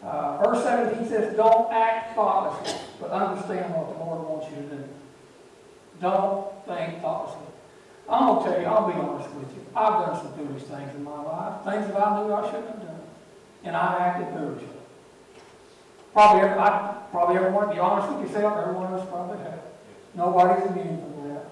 Uh, 0.03 0.37
verse 0.43 0.63
17 0.63 1.07
says, 1.07 1.35
Don't 1.35 1.71
act 1.71 2.15
thoughtlessly, 2.15 2.77
but 2.99 3.11
understand 3.11 3.73
what 3.73 3.87
the 3.89 4.03
Lord 4.03 4.27
wants 4.27 4.47
you 4.49 4.55
to 4.63 4.75
do. 4.75 4.83
Don't 6.01 6.65
think 6.65 7.01
thoughtlessly. 7.01 7.47
I'm 8.09 8.27
going 8.27 8.43
to 8.43 8.51
tell 8.51 8.61
you, 8.61 8.67
I'll 8.67 8.87
be 8.87 8.93
honest 8.93 9.33
with 9.35 9.53
you. 9.55 9.65
I've 9.75 10.05
done 10.05 10.21
some 10.21 10.33
foolish 10.33 10.63
things 10.63 10.95
in 10.95 11.03
my 11.03 11.21
life, 11.21 11.63
things 11.63 11.87
that 11.87 11.97
I 11.97 12.23
knew 12.23 12.33
I 12.33 12.45
shouldn't 12.45 12.67
have 12.67 12.81
done. 12.81 13.01
And 13.63 13.75
I 13.75 14.07
acted 14.07 14.37
foolishly. 14.37 14.67
Probably, 16.13 16.41
every, 16.41 16.59
I, 16.59 16.97
probably 17.11 17.35
everyone, 17.37 17.69
be 17.69 17.79
honest 17.79 18.11
with 18.11 18.27
yourself, 18.27 18.57
every 18.57 18.73
one 18.73 18.93
of 18.93 18.99
us 18.99 19.09
probably 19.09 19.37
have. 19.39 19.59
Nobody's 20.13 20.65
immune 20.71 20.99
from 20.99 21.29
that. 21.29 21.45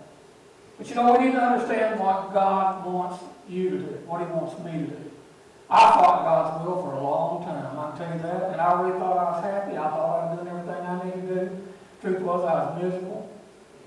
But 0.78 0.90
you 0.90 0.96
know, 0.96 1.14
we 1.14 1.26
need 1.26 1.32
to 1.32 1.42
understand 1.42 2.00
what 2.00 2.34
God 2.34 2.86
wants 2.86 3.24
you 3.48 3.70
to 3.70 3.78
do, 3.78 3.86
what 4.06 4.20
He 4.20 4.28
wants 4.28 4.60
me 4.64 4.72
to 4.72 4.88
do. 4.88 5.12
I 5.70 5.92
fought 5.92 6.24
God's 6.24 6.66
will 6.66 6.82
for 6.82 6.94
a 6.94 7.04
long 7.04 7.46
time, 7.46 7.78
I 7.78 7.92
can 7.92 7.98
tell 7.98 8.18
you 8.18 8.24
that, 8.24 8.52
and 8.52 8.60
I 8.62 8.82
really 8.82 9.00
thought 9.00 9.18
I 9.18 9.32
was 9.32 9.44
happy. 9.44 9.78
I 9.78 9.88
thought 9.90 10.20
I 10.20 10.34
was 10.34 10.40
doing 10.40 10.50
everything 10.50 10.86
I 10.86 11.04
needed 11.06 11.28
to 11.28 11.46
do. 11.46 11.68
Truth 12.02 12.22
was, 12.22 12.44
I 12.44 12.54
was 12.54 12.84
miserable, 12.84 13.30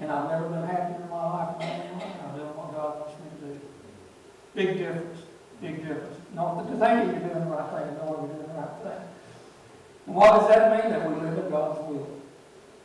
and 0.01 0.11
I've 0.11 0.31
never 0.31 0.49
been 0.49 0.63
happier 0.63 1.03
in 1.03 1.11
my 1.11 1.25
life 1.27 1.59
than 1.59 1.69
I 1.69 1.75
am 1.75 1.99
right 1.99 2.17
now, 2.23 2.37
doing 2.37 2.55
what 2.57 2.73
God 2.73 3.01
wants 3.01 3.15
me 3.19 3.29
to 3.35 3.55
do. 3.55 3.61
Big 4.55 4.79
difference, 4.79 5.23
big 5.61 5.77
difference. 5.77 6.17
No, 6.35 6.67
to 6.69 6.77
think 6.77 7.13
you're 7.13 7.31
doing 7.31 7.45
the 7.45 7.51
right 7.51 7.71
thing 7.71 7.97
knowing 7.99 8.29
you're 8.29 8.37
doing 8.37 8.49
the 8.49 8.61
right 8.61 8.83
thing. 8.83 9.09
And 10.07 10.15
what 10.17 10.41
does 10.41 10.49
that 10.49 10.85
mean? 10.85 10.93
That 10.93 11.09
we 11.09 11.15
live 11.15 11.39
in 11.39 11.51
God's 11.51 11.79
will. 11.89 12.09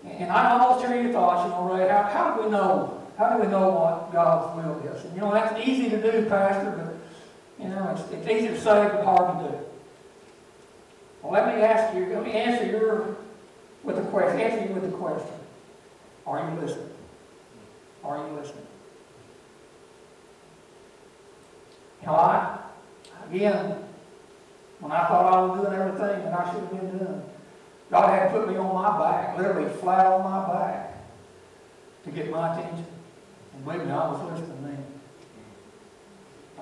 And 0.05 0.31
I 0.31 0.51
almost 0.51 0.85
hear 0.85 1.01
your 1.01 1.11
thoughts, 1.11 1.43
you 1.43 1.49
know, 1.51 1.73
Ray, 1.73 1.89
how, 1.89 2.03
how 2.03 2.35
do 2.35 2.43
we 2.43 2.49
know? 2.49 3.03
How 3.17 3.35
do 3.35 3.43
we 3.43 3.47
know 3.47 3.69
what 3.69 4.13
God's 4.13 4.55
will 4.55 4.93
is? 4.93 5.03
And, 5.03 5.15
you 5.15 5.21
know, 5.21 5.33
that's 5.33 5.59
easy 5.67 5.89
to 5.89 6.01
do, 6.01 6.29
Pastor, 6.29 6.71
but, 6.71 7.63
you 7.63 7.69
know, 7.69 7.89
it's, 7.97 8.11
it's 8.11 8.27
easy 8.27 8.47
to 8.49 8.59
say, 8.59 8.89
but 8.93 9.03
hard 9.03 9.39
to 9.39 9.51
do. 9.51 9.57
Well, 11.21 11.33
let 11.33 11.53
me 11.53 11.63
ask 11.63 11.95
you, 11.95 12.05
let 12.05 12.23
me 12.23 12.31
answer 12.31 12.65
your, 12.65 13.17
with 13.83 13.97
a 13.97 14.03
question, 14.03 14.39
answer 14.39 14.67
you 14.67 14.73
with 14.73 14.85
a 14.85 14.95
question. 14.95 15.33
Are 16.25 16.39
you 16.39 16.61
listening? 16.61 16.89
Are 18.03 18.17
you 18.17 18.33
listening? 18.35 18.67
Know, 22.05 22.13
I, 22.13 22.59
again, 23.29 23.83
when 24.79 24.91
I 24.91 25.07
thought 25.07 25.33
I 25.33 25.41
was 25.41 25.61
doing 25.61 25.79
everything 25.79 26.23
that 26.23 26.39
I 26.39 26.51
should 26.51 26.61
have 26.61 26.71
been 26.71 26.97
doing, 26.97 27.21
God 27.89 28.19
had 28.19 28.31
put 28.31 28.47
me 28.47 28.57
on 28.57 28.73
my 28.73 28.97
back, 28.97 29.37
literally 29.37 29.69
flat 29.79 30.05
on 30.05 30.23
my 30.23 30.47
back, 30.47 30.97
to 32.03 32.11
get 32.11 32.29
my 32.29 32.53
attention. 32.53 32.85
And 33.53 33.65
believe 33.65 33.85
me, 33.85 33.91
I 33.91 34.11
was 34.11 34.31
listening 34.31 34.63
then. 34.63 34.85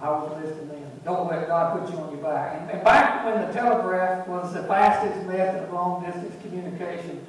I 0.02 0.10
was 0.10 0.43
listening 0.43 0.69
then. 0.69 0.91
Don't 1.04 1.30
let 1.30 1.48
God 1.48 1.80
put 1.80 1.93
you 1.93 2.00
on 2.00 2.12
your 2.12 2.21
back. 2.21 2.62
And, 2.62 2.71
and 2.71 2.84
back 2.84 3.26
when 3.26 3.45
the 3.45 3.54
telegraph 3.54 4.28
was 4.28 4.54
the 4.54 4.63
fastest 4.63 5.26
method 5.28 5.63
of 5.63 5.74
long 5.74 6.04
distance 6.04 6.36
communication, 6.41 7.26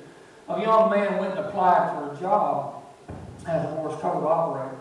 a 0.49 0.61
young 0.61 0.91
man 0.91 1.19
went 1.19 1.37
and 1.37 1.47
applied 1.47 1.91
for 1.95 2.15
a 2.15 2.21
job 2.21 2.85
as 3.47 3.65
a 3.65 3.75
Morse 3.75 4.01
code 4.01 4.25
operator. 4.25 4.77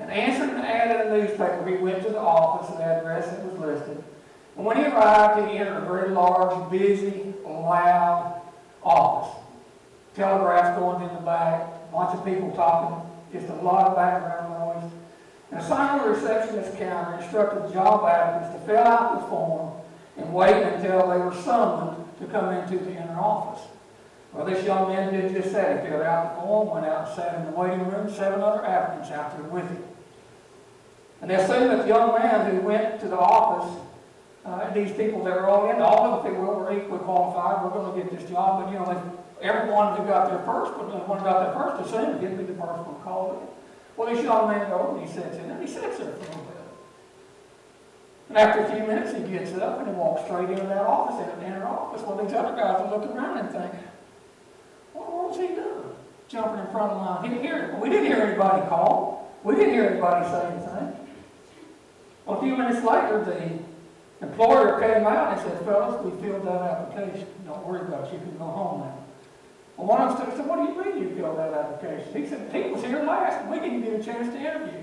And 0.00 0.10
answering 0.10 0.50
an 0.50 0.64
ad 0.64 1.06
in 1.06 1.10
the 1.10 1.18
newspaper, 1.18 1.66
he 1.66 1.76
went 1.76 2.02
to 2.04 2.10
the 2.10 2.18
office, 2.18 2.74
the 2.76 2.82
address 2.82 3.26
that 3.30 3.44
was 3.44 3.58
listed. 3.58 4.02
And 4.56 4.64
when 4.64 4.76
he 4.76 4.84
arrived, 4.84 5.50
he 5.50 5.58
entered 5.58 5.82
a 5.82 5.86
very 5.86 6.10
large, 6.10 6.70
busy, 6.70 7.34
loud 7.44 8.40
office. 8.82 9.42
Telegraphs 10.14 10.78
going 10.78 11.08
in 11.08 11.14
the 11.14 11.20
back, 11.20 11.62
a 11.62 11.92
bunch 11.92 12.18
of 12.18 12.24
people 12.24 12.50
talking, 12.52 13.08
just 13.32 13.48
a 13.48 13.56
lot 13.56 13.88
of 13.88 13.96
background 13.96 14.82
noise. 14.82 14.92
And 15.50 15.60
assigned 15.60 16.04
the 16.04 16.10
receptionist 16.10 16.76
counter 16.76 17.20
instructed 17.20 17.72
job 17.72 18.04
applicants 18.04 18.58
to 18.58 18.66
fill 18.66 18.84
out 18.84 19.20
the 19.20 19.26
form 19.28 19.72
and 20.16 20.34
wait 20.34 20.62
until 20.62 21.08
they 21.08 21.18
were 21.18 21.34
summoned 21.42 22.04
to 22.18 22.26
come 22.26 22.52
into 22.52 22.84
the 22.84 22.90
inner 22.90 23.18
office. 23.18 23.64
Well, 24.32 24.46
this 24.46 24.64
young 24.64 24.88
man 24.88 25.12
did 25.12 25.32
just 25.32 25.52
that. 25.52 25.82
He 25.82 25.88
filled 25.88 26.02
out 26.02 26.36
the 26.36 26.42
form, 26.42 26.68
went 26.68 26.86
out 26.86 27.08
and 27.08 27.16
sat 27.16 27.34
in 27.36 27.46
the 27.46 27.52
waiting 27.52 27.88
room, 27.88 28.12
seven 28.12 28.40
other 28.40 28.64
applicants 28.64 29.10
out 29.10 29.36
there 29.36 29.48
with 29.48 29.68
him. 29.68 29.84
And 31.20 31.30
they 31.30 31.34
assumed 31.34 31.70
that 31.70 31.82
the 31.82 31.88
young 31.88 32.14
man 32.18 32.54
who 32.54 32.60
went 32.60 33.00
to 33.00 33.08
the 33.08 33.18
office, 33.18 33.82
uh, 34.44 34.72
these 34.72 34.92
people 34.92 35.24
that 35.24 35.34
were 35.34 35.48
all 35.48 35.70
in, 35.70 35.80
all 35.80 36.14
of 36.14 36.24
them, 36.24 36.36
were, 36.36 36.72
equally 36.72 37.00
qualified, 37.00 37.64
we're 37.64 37.70
going 37.70 37.92
to 37.92 38.02
get 38.02 38.18
this 38.18 38.30
job. 38.30 38.64
But, 38.64 38.72
you 38.72 38.78
know, 38.78 39.18
everyone 39.40 39.96
who 39.96 40.04
got 40.04 40.30
there 40.30 40.44
first, 40.44 40.72
but 40.76 40.90
the 40.90 40.98
one 41.08 41.18
who 41.18 41.24
got 41.24 41.44
there 41.44 41.54
first 41.54 41.88
assumed 41.88 42.20
he'd 42.20 42.36
be 42.36 42.44
the 42.44 42.54
first 42.54 42.84
one 42.86 43.00
called 43.02 43.42
in. 43.42 43.48
Well, 43.96 44.14
this 44.14 44.22
young 44.22 44.48
man 44.48 44.70
goes 44.70 44.98
and 44.98 45.08
he 45.08 45.12
sits 45.12 45.36
in 45.38 45.50
and 45.50 45.60
he 45.60 45.66
sits 45.66 45.98
there 45.98 46.12
for 46.12 46.18
a 46.18 46.28
little 46.28 46.44
bit. 46.44 46.56
And 48.28 48.38
after 48.38 48.62
a 48.62 48.70
few 48.70 48.86
minutes, 48.86 49.16
he 49.16 49.24
gets 49.24 49.52
up 49.58 49.80
and 49.80 49.88
he 49.88 49.94
walks 49.94 50.22
straight 50.24 50.50
into 50.50 50.66
that 50.66 50.84
office, 50.84 51.18
into 51.26 51.40
the 51.40 51.46
inner 51.46 51.66
office. 51.66 52.02
Well, 52.02 52.22
these 52.24 52.34
other 52.34 52.54
guys 52.54 52.80
are 52.80 52.90
looking 52.90 53.16
around 53.16 53.38
and 53.38 53.50
thinking, 53.50 53.88
what 54.92 55.10
was 55.10 55.36
he 55.36 55.48
doing? 55.48 55.96
Jumping 56.28 56.60
in 56.60 56.66
front 56.70 56.92
of 56.92 56.98
the 56.98 57.04
line. 57.04 57.30
He 57.30 57.42
didn't. 57.42 57.80
We 57.80 57.88
didn't 57.88 58.06
hear 58.06 58.22
anybody 58.22 58.68
call. 58.68 59.32
We 59.44 59.54
didn't 59.54 59.72
hear 59.72 59.84
anybody 59.84 60.26
say 60.26 60.46
anything. 60.46 60.96
Well, 62.26 62.38
a 62.38 62.42
few 62.42 62.56
minutes 62.56 62.84
later, 62.84 63.24
the 63.24 64.26
employer 64.26 64.78
came 64.80 65.06
out 65.06 65.32
and 65.32 65.40
said, 65.40 65.64
fellas, 65.64 66.04
we 66.04 66.10
filled 66.20 66.44
that 66.44 66.60
application. 66.60 67.26
Don't 67.46 67.66
worry 67.66 67.80
about 67.80 68.08
it. 68.08 68.12
You 68.12 68.18
can 68.18 68.36
go 68.36 68.44
home 68.44 68.80
now. 68.80 68.94
Well, 69.78 69.86
one 69.86 70.00
of 70.02 70.18
them 70.18 70.36
said, 70.36 70.46
what 70.46 70.56
do 70.56 70.64
you 70.64 70.84
mean 70.84 71.02
you 71.02 71.16
filled 71.16 71.38
that 71.38 71.54
application? 71.54 72.22
He 72.22 72.28
said, 72.28 72.52
he 72.52 72.70
was 72.70 72.84
here 72.84 73.02
last, 73.04 73.48
we 73.48 73.60
didn't 73.60 73.82
get 73.82 74.00
a 74.00 74.02
chance 74.02 74.28
to 74.34 74.38
interview. 74.38 74.82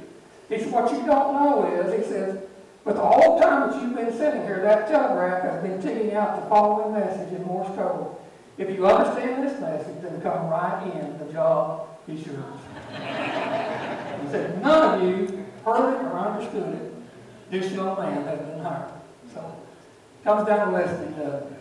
He 0.49 0.59
said, 0.59 0.71
what 0.71 0.89
you 0.91 1.05
don't 1.05 1.35
know 1.35 1.69
is, 1.69 1.93
he 1.93 2.09
says, 2.09 2.39
but 2.85 2.95
the 2.95 3.01
whole 3.05 3.39
time 3.39 3.69
that 3.69 3.81
you've 3.81 3.95
been 3.95 4.11
sitting 4.17 4.43
here, 4.43 4.61
that 4.61 4.87
telegraph 4.87 5.43
has 5.43 5.61
been 5.61 5.81
ticking 5.81 6.15
out 6.15 6.41
the 6.41 6.49
following 6.49 6.93
message 6.93 7.33
in 7.33 7.43
Morse 7.43 7.67
code. 7.75 8.15
If 8.57 8.69
you 8.69 8.87
understand 8.87 9.47
this 9.47 9.59
message, 9.59 10.01
then 10.01 10.21
come 10.21 10.47
right 10.47 10.91
in, 10.95 11.17
the 11.17 11.31
job 11.31 11.87
is 12.07 12.25
yours. 12.25 12.39
He 12.91 14.29
said, 14.29 14.61
none 14.61 15.01
of 15.01 15.07
you 15.07 15.45
heard 15.65 15.95
it 15.95 16.05
or 16.05 16.19
understood 16.19 16.73
it. 16.75 16.93
This 17.51 17.71
young 17.73 17.97
man 17.99 18.25
has 18.25 18.39
been 18.39 18.59
hired. 18.59 18.91
So, 19.33 19.39
it 20.21 20.23
comes 20.23 20.47
down 20.47 20.71
to 20.71 20.77
listening, 20.77 21.11
doesn't 21.13 21.51
it? 21.51 21.59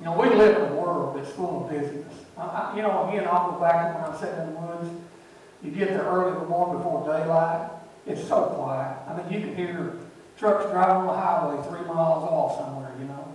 You 0.00 0.06
know, 0.06 0.18
we 0.18 0.28
live 0.30 0.56
in 0.56 0.72
a 0.72 0.74
world 0.74 1.16
that's 1.16 1.30
full 1.32 1.64
of 1.64 1.70
busyness. 1.70 2.14
I, 2.36 2.74
you 2.76 2.82
know, 2.82 3.08
again, 3.08 3.26
I'll 3.30 3.52
go 3.52 3.60
back 3.60 3.94
when 3.94 4.04
I'm 4.04 4.18
sitting 4.18 4.38
in 4.40 4.54
the 4.54 4.60
woods. 4.60 4.90
You 5.62 5.70
get 5.70 5.88
there 5.88 6.02
early 6.02 6.32
in 6.32 6.38
the 6.38 6.46
morning 6.46 6.78
before 6.78 7.06
daylight. 7.06 7.70
It's 8.06 8.26
so 8.26 8.44
quiet. 8.44 8.96
I 9.08 9.16
mean, 9.16 9.30
you 9.30 9.46
can 9.46 9.56
hear 9.56 9.94
trucks 10.38 10.70
driving 10.70 10.96
on 10.96 11.06
the 11.06 11.12
highway 11.12 11.62
three 11.68 11.86
miles 11.86 12.24
off 12.24 12.58
somewhere, 12.58 12.92
you 12.98 13.04
know. 13.06 13.28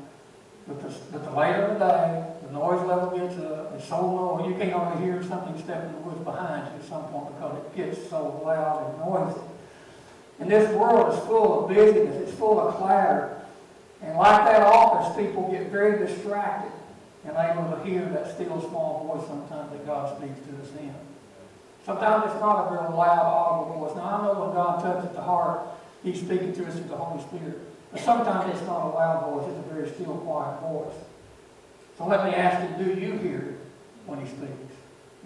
But 0.67 0.81
the, 0.81 0.95
but 1.11 1.23
the 1.23 1.31
later 1.37 1.65
in 1.67 1.73
the 1.77 1.85
day, 1.85 2.34
noise 2.55 2.85
level 2.87 3.17
gets 3.17 3.37
up. 3.39 3.73
It's 3.75 3.87
so 3.87 4.01
low, 4.01 4.47
you 4.47 4.55
can't 4.55 4.71
hardly 4.71 5.05
hear 5.05 5.21
something 5.23 5.61
stepping 5.61 5.89
in 5.89 5.95
the 5.95 6.01
woods 6.01 6.23
behind 6.23 6.71
you 6.71 6.79
at 6.79 6.85
some 6.85 7.03
point 7.05 7.35
because 7.35 7.57
it 7.57 7.75
gets 7.75 8.09
so 8.09 8.41
loud 8.43 8.89
and 8.89 8.99
noisy. 8.99 9.39
And 10.39 10.49
this 10.49 10.73
world 10.75 11.13
is 11.13 11.19
full 11.25 11.63
of 11.63 11.75
busyness. 11.75 12.27
It's 12.27 12.37
full 12.37 12.59
of 12.59 12.75
clatter. 12.75 13.41
And 14.01 14.17
like 14.17 14.45
that 14.45 14.61
office, 14.63 15.15
people 15.15 15.51
get 15.51 15.71
very 15.71 16.05
distracted 16.05 16.71
and 17.25 17.35
able 17.37 17.75
to 17.75 17.83
hear 17.83 18.05
that 18.09 18.33
still 18.35 18.61
small 18.69 19.07
voice 19.07 19.27
sometimes 19.27 19.71
that 19.71 19.85
God 19.85 20.17
speaks 20.17 20.39
to 20.47 20.61
us 20.61 20.69
in. 20.79 20.93
Sometimes 21.85 22.31
it's 22.31 22.41
not 22.41 22.67
a 22.67 22.71
real 22.71 22.97
loud, 22.97 23.25
audible 23.25 23.85
voice. 23.85 23.95
Now, 23.95 24.05
I 24.05 24.25
know 24.25 24.45
when 24.45 24.53
God 24.53 24.81
touches 24.81 25.15
the 25.15 25.21
heart, 25.21 25.61
He's 26.03 26.19
speaking 26.19 26.53
to 26.53 26.67
us 26.67 26.75
through 26.75 26.89
the 26.89 26.97
Holy 26.97 27.21
Spirit. 27.23 27.59
But 27.91 28.01
sometimes 28.01 28.53
it's 28.53 28.65
not 28.67 28.85
a 28.85 28.89
loud 28.89 29.31
voice, 29.31 29.49
it's 29.49 29.71
a 29.71 29.73
very 29.73 29.89
still, 29.89 30.17
quiet 30.17 30.59
voice. 30.61 30.93
So 31.97 32.05
let 32.07 32.25
me 32.25 32.33
ask 32.33 32.79
you, 32.79 32.85
do 32.85 32.99
you 32.99 33.17
hear 33.17 33.57
when 34.05 34.19
He 34.19 34.27
speaks? 34.27 34.51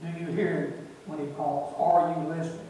Do 0.01 0.07
you 0.19 0.27
hear 0.27 0.73
when 1.05 1.19
He 1.19 1.27
calls? 1.33 1.73
Are 1.77 2.15
you 2.15 2.29
listening? 2.29 2.65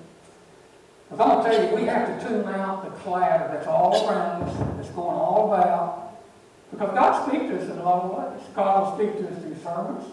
Because 1.09 1.25
I'm 1.25 1.41
going 1.41 1.43
to 1.43 1.57
tell 1.57 1.69
you, 1.69 1.75
we 1.75 1.85
have 1.85 2.21
to 2.21 2.27
tune 2.27 2.47
out 2.47 2.85
the 2.85 2.91
clatter 3.01 3.53
that's 3.53 3.67
all 3.67 4.07
around 4.07 4.43
us, 4.43 4.57
that's 4.77 4.89
going 4.89 5.17
all 5.17 5.53
about. 5.53 6.19
Because 6.71 6.93
God 6.93 7.27
speaks 7.27 7.45
to 7.45 7.61
us 7.61 7.69
in 7.69 7.77
a 7.79 7.83
lot 7.83 8.03
of 8.03 8.33
ways. 8.33 8.47
God 8.55 8.81
will 8.81 8.97
speak 8.97 9.19
to 9.19 9.27
us 9.27 9.41
through 9.41 9.55
sermons. 9.63 10.05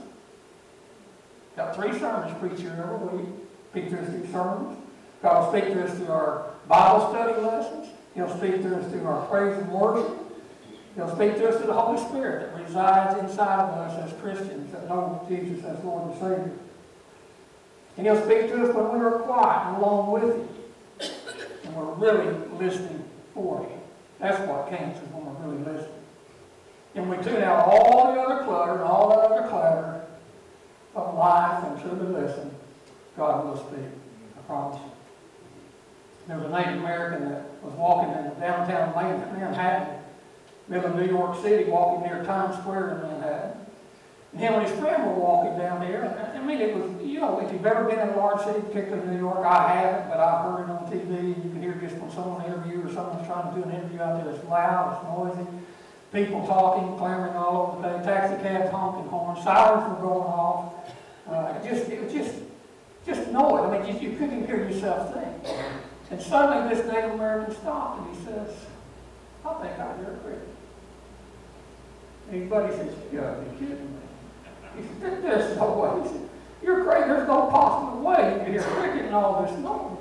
Got 1.55 1.77
three 1.77 1.99
sermons 1.99 2.37
preached 2.39 2.61
here 2.61 2.91
every 2.93 3.19
week. 3.19 3.29
Speak 3.71 3.91
to 3.91 4.01
us 4.01 4.09
through 4.09 4.27
sermons. 4.33 4.79
God 5.23 5.53
will 5.53 5.61
speak 5.61 5.75
to 5.75 5.85
us 5.85 5.97
through 5.99 6.13
our 6.13 6.51
Bible 6.67 7.11
study 7.11 7.41
lessons. 7.41 7.89
He'll 8.15 8.35
speak 8.37 8.63
to 8.63 8.77
us 8.79 8.91
through 8.91 9.07
our 9.07 9.27
praise 9.27 9.59
and 9.59 9.71
worship. 9.71 10.26
He'll 10.97 11.15
speak 11.15 11.37
to 11.37 11.49
us 11.49 11.57
through 11.59 11.67
the 11.67 11.75
Holy 11.75 12.01
Spirit 12.09 12.51
that 12.51 12.65
resides 12.65 13.21
inside 13.21 13.61
of 13.61 13.79
us 13.79 14.11
as 14.11 14.21
Christians 14.21 14.73
that 14.73 14.89
know 14.89 15.25
Jesus 15.29 15.65
as 15.65 15.85
Lord 15.85 16.11
and 16.11 16.15
Savior. 16.15 16.53
And 17.97 18.07
He'll 18.07 18.25
speak 18.25 18.49
to 18.49 18.67
us 18.67 18.75
when 18.75 18.99
we 18.99 19.05
are 19.05 19.21
quiet 19.21 19.69
and 19.69 19.77
alone 19.83 20.11
with 20.11 20.35
Him 20.35 20.49
and 21.67 21.77
we're 21.77 21.95
really 21.95 22.33
listening 22.59 23.05
for 23.35 23.61
him. 23.61 23.81
That's 24.19 24.39
what 24.49 24.71
counts 24.71 25.01
is 25.01 25.09
when 25.13 25.27
we're 25.27 25.47
really 25.47 25.65
listening. 25.65 25.93
And 26.95 27.11
we 27.11 27.17
tune 27.19 27.43
out 27.43 27.67
all 27.67 28.15
the 28.15 28.21
other 28.21 28.45
clutter 28.45 28.73
and 28.73 28.83
all 28.83 29.11
that 29.11 29.19
other 29.19 29.49
clutter 29.49 30.05
of 30.95 31.15
life 31.15 31.65
and 31.65 31.81
truly 31.81 32.23
listen, 32.23 32.51
God 33.17 33.45
will 33.45 33.57
speak. 33.57 33.85
I 34.37 34.41
promise 34.43 34.81
you. 34.81 34.91
There 36.29 36.39
was 36.39 36.47
a 36.47 36.51
Native 36.51 36.83
American 36.83 37.31
that 37.31 37.63
was 37.63 37.75
walking 37.75 38.11
in 38.11 38.41
downtown 38.41 38.95
Manhattan, 38.95 39.96
middle 40.69 40.91
of 40.91 40.97
New 40.97 41.07
York 41.07 41.41
City, 41.43 41.71
walking 41.71 42.09
near 42.09 42.25
Times 42.25 42.57
Square 42.59 42.91
in 42.91 43.03
Manhattan. 43.03 43.61
And 44.33 44.41
him 44.41 44.55
and 44.55 44.69
his 44.69 44.79
friend 44.79 45.07
were 45.07 45.15
walking 45.15 45.59
down 45.59 45.81
there. 45.81 46.03
And, 46.03 46.39
I 46.39 46.45
mean, 46.45 46.61
it 46.61 46.75
was, 46.77 46.91
you 47.03 47.21
know, 47.21 47.41
if 47.41 47.53
you've 47.53 47.65
ever 47.65 47.85
been 47.85 47.99
in 47.99 48.09
a 48.11 48.17
large 48.17 48.45
city, 48.45 48.61
particularly 48.61 49.07
New 49.09 49.19
York, 49.19 49.47
I 49.47 49.75
haven't, 49.75 50.11
but 50.11 50.21
I've 50.21 50.45
heard 50.45 50.65
it 50.65 50.71
on 50.71 50.91
TV. 50.91 51.29
You 51.29 51.51
can 51.51 51.63
hear 51.63 51.75
just 51.75 51.97
when 51.97 52.11
someone 52.11 52.45
interview 52.45 52.85
or 52.85 52.93
someone's 52.93 53.27
trying 53.27 53.55
to 53.55 53.61
do 53.61 53.69
an 53.69 53.75
interview 53.75 54.01
out 54.01 54.23
there, 54.23 54.35
it's 54.35 54.45
loud, 54.49 54.99
it's 54.99 55.39
noisy. 55.39 55.51
People 56.13 56.47
talking, 56.47 56.97
clamoring 56.99 57.35
all 57.35 57.79
over 57.79 57.83
the 57.83 57.95
place, 57.95 58.07
taxi 58.07 58.43
cabs 58.43 58.71
honking 58.71 59.09
horns, 59.09 59.43
sirens 59.43 59.89
were 59.89 60.07
going 60.07 60.29
off. 60.29 60.73
Uh, 61.29 61.63
just, 61.65 61.89
it 61.91 62.03
was 62.03 62.13
just, 62.13 62.35
just 63.05 63.29
noise. 63.31 63.65
I 63.65 63.79
mean, 63.79 64.03
you, 64.03 64.11
you 64.11 64.17
couldn't 64.17 64.47
hear 64.47 64.69
yourself 64.69 65.15
think. 65.15 65.57
And 66.11 66.21
suddenly 66.21 66.75
this 66.75 66.87
Native 66.87 67.13
American 67.13 67.55
stopped 67.55 68.07
and 68.07 68.17
he 68.17 68.25
says, 68.25 68.51
I 69.49 69.63
think 69.63 69.79
I 69.79 69.97
hear 69.99 70.13
a 70.13 70.17
cricket. 70.19 70.49
And 72.31 72.51
buddy 72.51 72.75
says, 72.75 72.93
you 73.13 73.21
gotta 73.21 73.41
be 73.43 73.59
kidding 73.59 73.79
me. 73.79 74.01
He 74.77 74.83
said, 75.01 75.23
there's 75.23 75.57
no 75.57 75.73
way. 75.73 76.03
He 76.03 76.09
said, 76.17 76.29
you're 76.63 76.85
crazy. 76.85 77.09
There's 77.09 77.29
no 77.29 77.47
possible 77.47 78.03
way 78.03 78.43
you 78.47 78.53
hear 78.53 78.63
cricket 78.63 79.05
and 79.07 79.15
all 79.15 79.45
this 79.45 79.57
noise. 79.59 79.99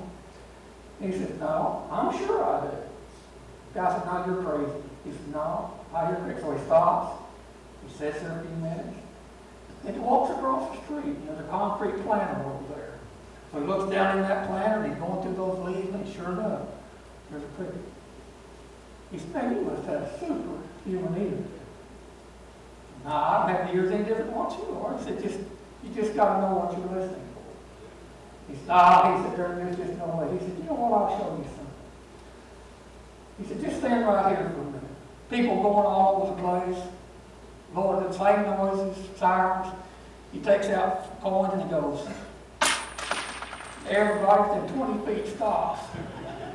He 1.00 1.12
said, 1.12 1.38
no, 1.38 1.86
I'm 1.90 2.16
sure 2.18 2.44
I 2.44 2.62
do. 2.62 2.76
Guy 3.74 3.92
said, 3.92 4.06
no, 4.06 4.24
you're 4.26 4.42
crazy. 4.42 4.72
He 5.04 5.10
said, 5.12 5.28
no, 5.32 5.72
I 5.94 6.06
hear 6.06 6.16
cricket. 6.16 6.42
So 6.42 6.56
he 6.56 6.64
stops. 6.64 7.22
He 7.86 7.92
sits 7.96 8.20
there 8.20 8.40
a 8.40 8.42
few 8.42 8.56
minutes. 8.56 8.96
And 9.86 9.94
he 9.94 10.00
walks 10.00 10.36
across 10.36 10.74
the 10.74 10.82
street. 10.84 11.14
And 11.14 11.28
there's 11.28 11.40
a 11.40 11.48
concrete 11.48 12.02
planter 12.04 12.42
over 12.42 12.74
there. 12.74 12.94
So 13.52 13.60
he 13.60 13.66
looks 13.66 13.92
down 13.92 14.18
in 14.18 14.24
that 14.24 14.48
planter 14.48 14.82
and 14.82 14.92
he's 14.92 15.00
going 15.00 15.22
through 15.22 15.36
those 15.36 15.58
leaves 15.64 15.94
and 15.94 16.14
sure 16.14 16.32
enough, 16.32 16.62
there's 17.30 17.44
a 17.44 17.46
cricket. 17.56 17.80
You 19.12 19.18
must 19.18 20.20
super 20.20 20.58
human 20.84 21.22
ear. 21.22 21.38
Nah, 23.04 23.46
I 23.46 23.52
have 23.52 23.74
ears 23.74 23.92
any 23.92 24.04
different 24.04 24.32
what 24.32 24.50
you 24.58 24.76
are. 24.80 24.98
He 24.98 25.04
said, 25.04 25.22
just, 25.22 25.38
you 25.84 25.94
just 25.94 26.16
got 26.16 26.34
to 26.34 26.40
know 26.42 26.56
what 26.58 26.76
you're 26.76 27.00
listening 27.00 27.22
for. 27.34 28.50
He 28.50 28.58
said, 28.58 28.66
nah, 28.66 29.16
he 29.16 29.28
said, 29.28 29.38
there, 29.38 29.54
there's 29.54 29.76
just 29.76 29.98
no 29.98 30.06
way. 30.06 30.32
He 30.32 30.38
said, 30.44 30.58
you 30.58 30.64
know 30.64 30.74
what, 30.74 30.92
I'll 31.02 31.18
show 31.18 31.38
you 31.38 31.46
something. 31.54 31.66
He 33.38 33.46
said, 33.46 33.62
just 33.62 33.78
stand 33.78 34.06
right 34.06 34.36
here 34.36 34.50
for 34.50 34.60
a 34.60 34.64
minute. 34.64 34.82
People 35.30 35.62
going 35.62 35.86
all 35.86 36.22
over 36.22 36.34
the 36.34 36.42
place. 36.42 36.82
Lord, 37.74 38.08
the 38.08 38.12
same 38.12 38.42
noises, 38.42 39.18
sirens. 39.18 39.72
He 40.32 40.40
takes 40.40 40.66
out 40.68 41.20
coins 41.20 41.52
and 41.52 41.62
he 41.62 41.68
goes. 41.68 42.08
Everybody 43.88 44.60
within 44.60 44.76
20 44.76 45.06
feet 45.06 45.36
stops 45.36 45.86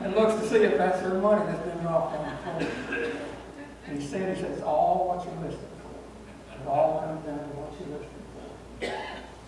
and 0.01 0.13
looks 0.15 0.41
to 0.41 0.49
see 0.49 0.63
if 0.63 0.77
that's 0.77 1.01
their 1.01 1.13
money 1.13 1.45
that's 1.45 1.65
been 1.65 1.77
dropped 1.79 2.17
on 2.17 2.30
he 2.59 4.05
said, 4.05 4.35
he 4.35 4.41
says, 4.41 4.61
all 4.61 5.07
what 5.07 5.25
you're 5.25 5.35
listening 5.43 5.75
for. 5.81 6.61
It 6.61 6.67
all 6.67 7.01
comes 7.01 7.25
down 7.25 7.39
to 7.39 7.55
what 7.55 7.73
you're 7.79 7.97
listening 7.97 8.25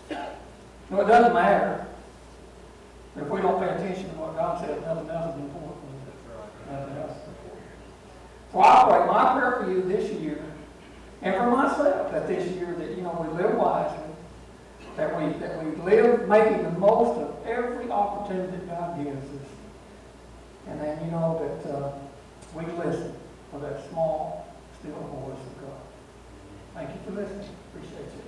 for. 0.10 0.96
No, 0.96 1.02
it 1.02 1.08
doesn't 1.08 1.34
matter. 1.34 1.86
If 3.16 3.28
we 3.28 3.42
don't 3.42 3.60
pay 3.62 3.70
attention 3.70 4.10
to 4.10 4.16
what 4.16 4.36
God 4.36 4.66
says, 4.66 4.82
nothing 4.82 5.10
else 5.10 5.36
is 5.36 5.42
important. 5.42 5.84
Nothing 6.72 6.98
else 6.98 7.12
is 7.12 7.28
important. 7.28 7.72
So 8.52 8.62
I 8.62 8.86
pray, 8.90 9.06
my 9.08 9.34
prayer 9.34 9.64
for 9.64 9.72
you 9.72 9.82
this 9.84 10.12
year, 10.20 10.44
and 11.22 11.36
for 11.36 11.52
myself, 11.52 12.12
that 12.12 12.28
this 12.28 12.52
year 12.56 12.74
that, 12.74 12.90
you 12.98 13.02
know, 13.04 13.16
we 13.22 13.42
live 13.42 13.56
wisely, 13.56 13.98
that 14.98 15.16
we, 15.18 15.34
that 15.40 15.64
we 15.64 15.72
live 15.84 16.28
making 16.28 16.64
the 16.64 16.72
most 16.72 17.18
of 17.20 17.48
every 17.48 17.90
opportunity 17.90 18.52
that 18.52 18.68
God 18.68 19.04
gives 19.04 19.26
us. 19.26 19.48
And 20.68 20.82
then, 20.82 21.06
you 21.06 21.12
know, 21.12 21.62
that 21.64 21.72
uh, 21.74 21.92
we 22.56 22.66
listen 22.66 23.16
for 23.52 23.60
that 23.60 23.90
small, 23.90 24.48
still 24.80 24.94
voice 24.94 25.40
of 25.40 25.62
God. 25.62 25.82
Thank 26.76 26.90
you 26.90 27.00
for 27.06 27.12
listening. 27.20 27.50
Appreciate 27.74 28.12
you. 28.16 28.24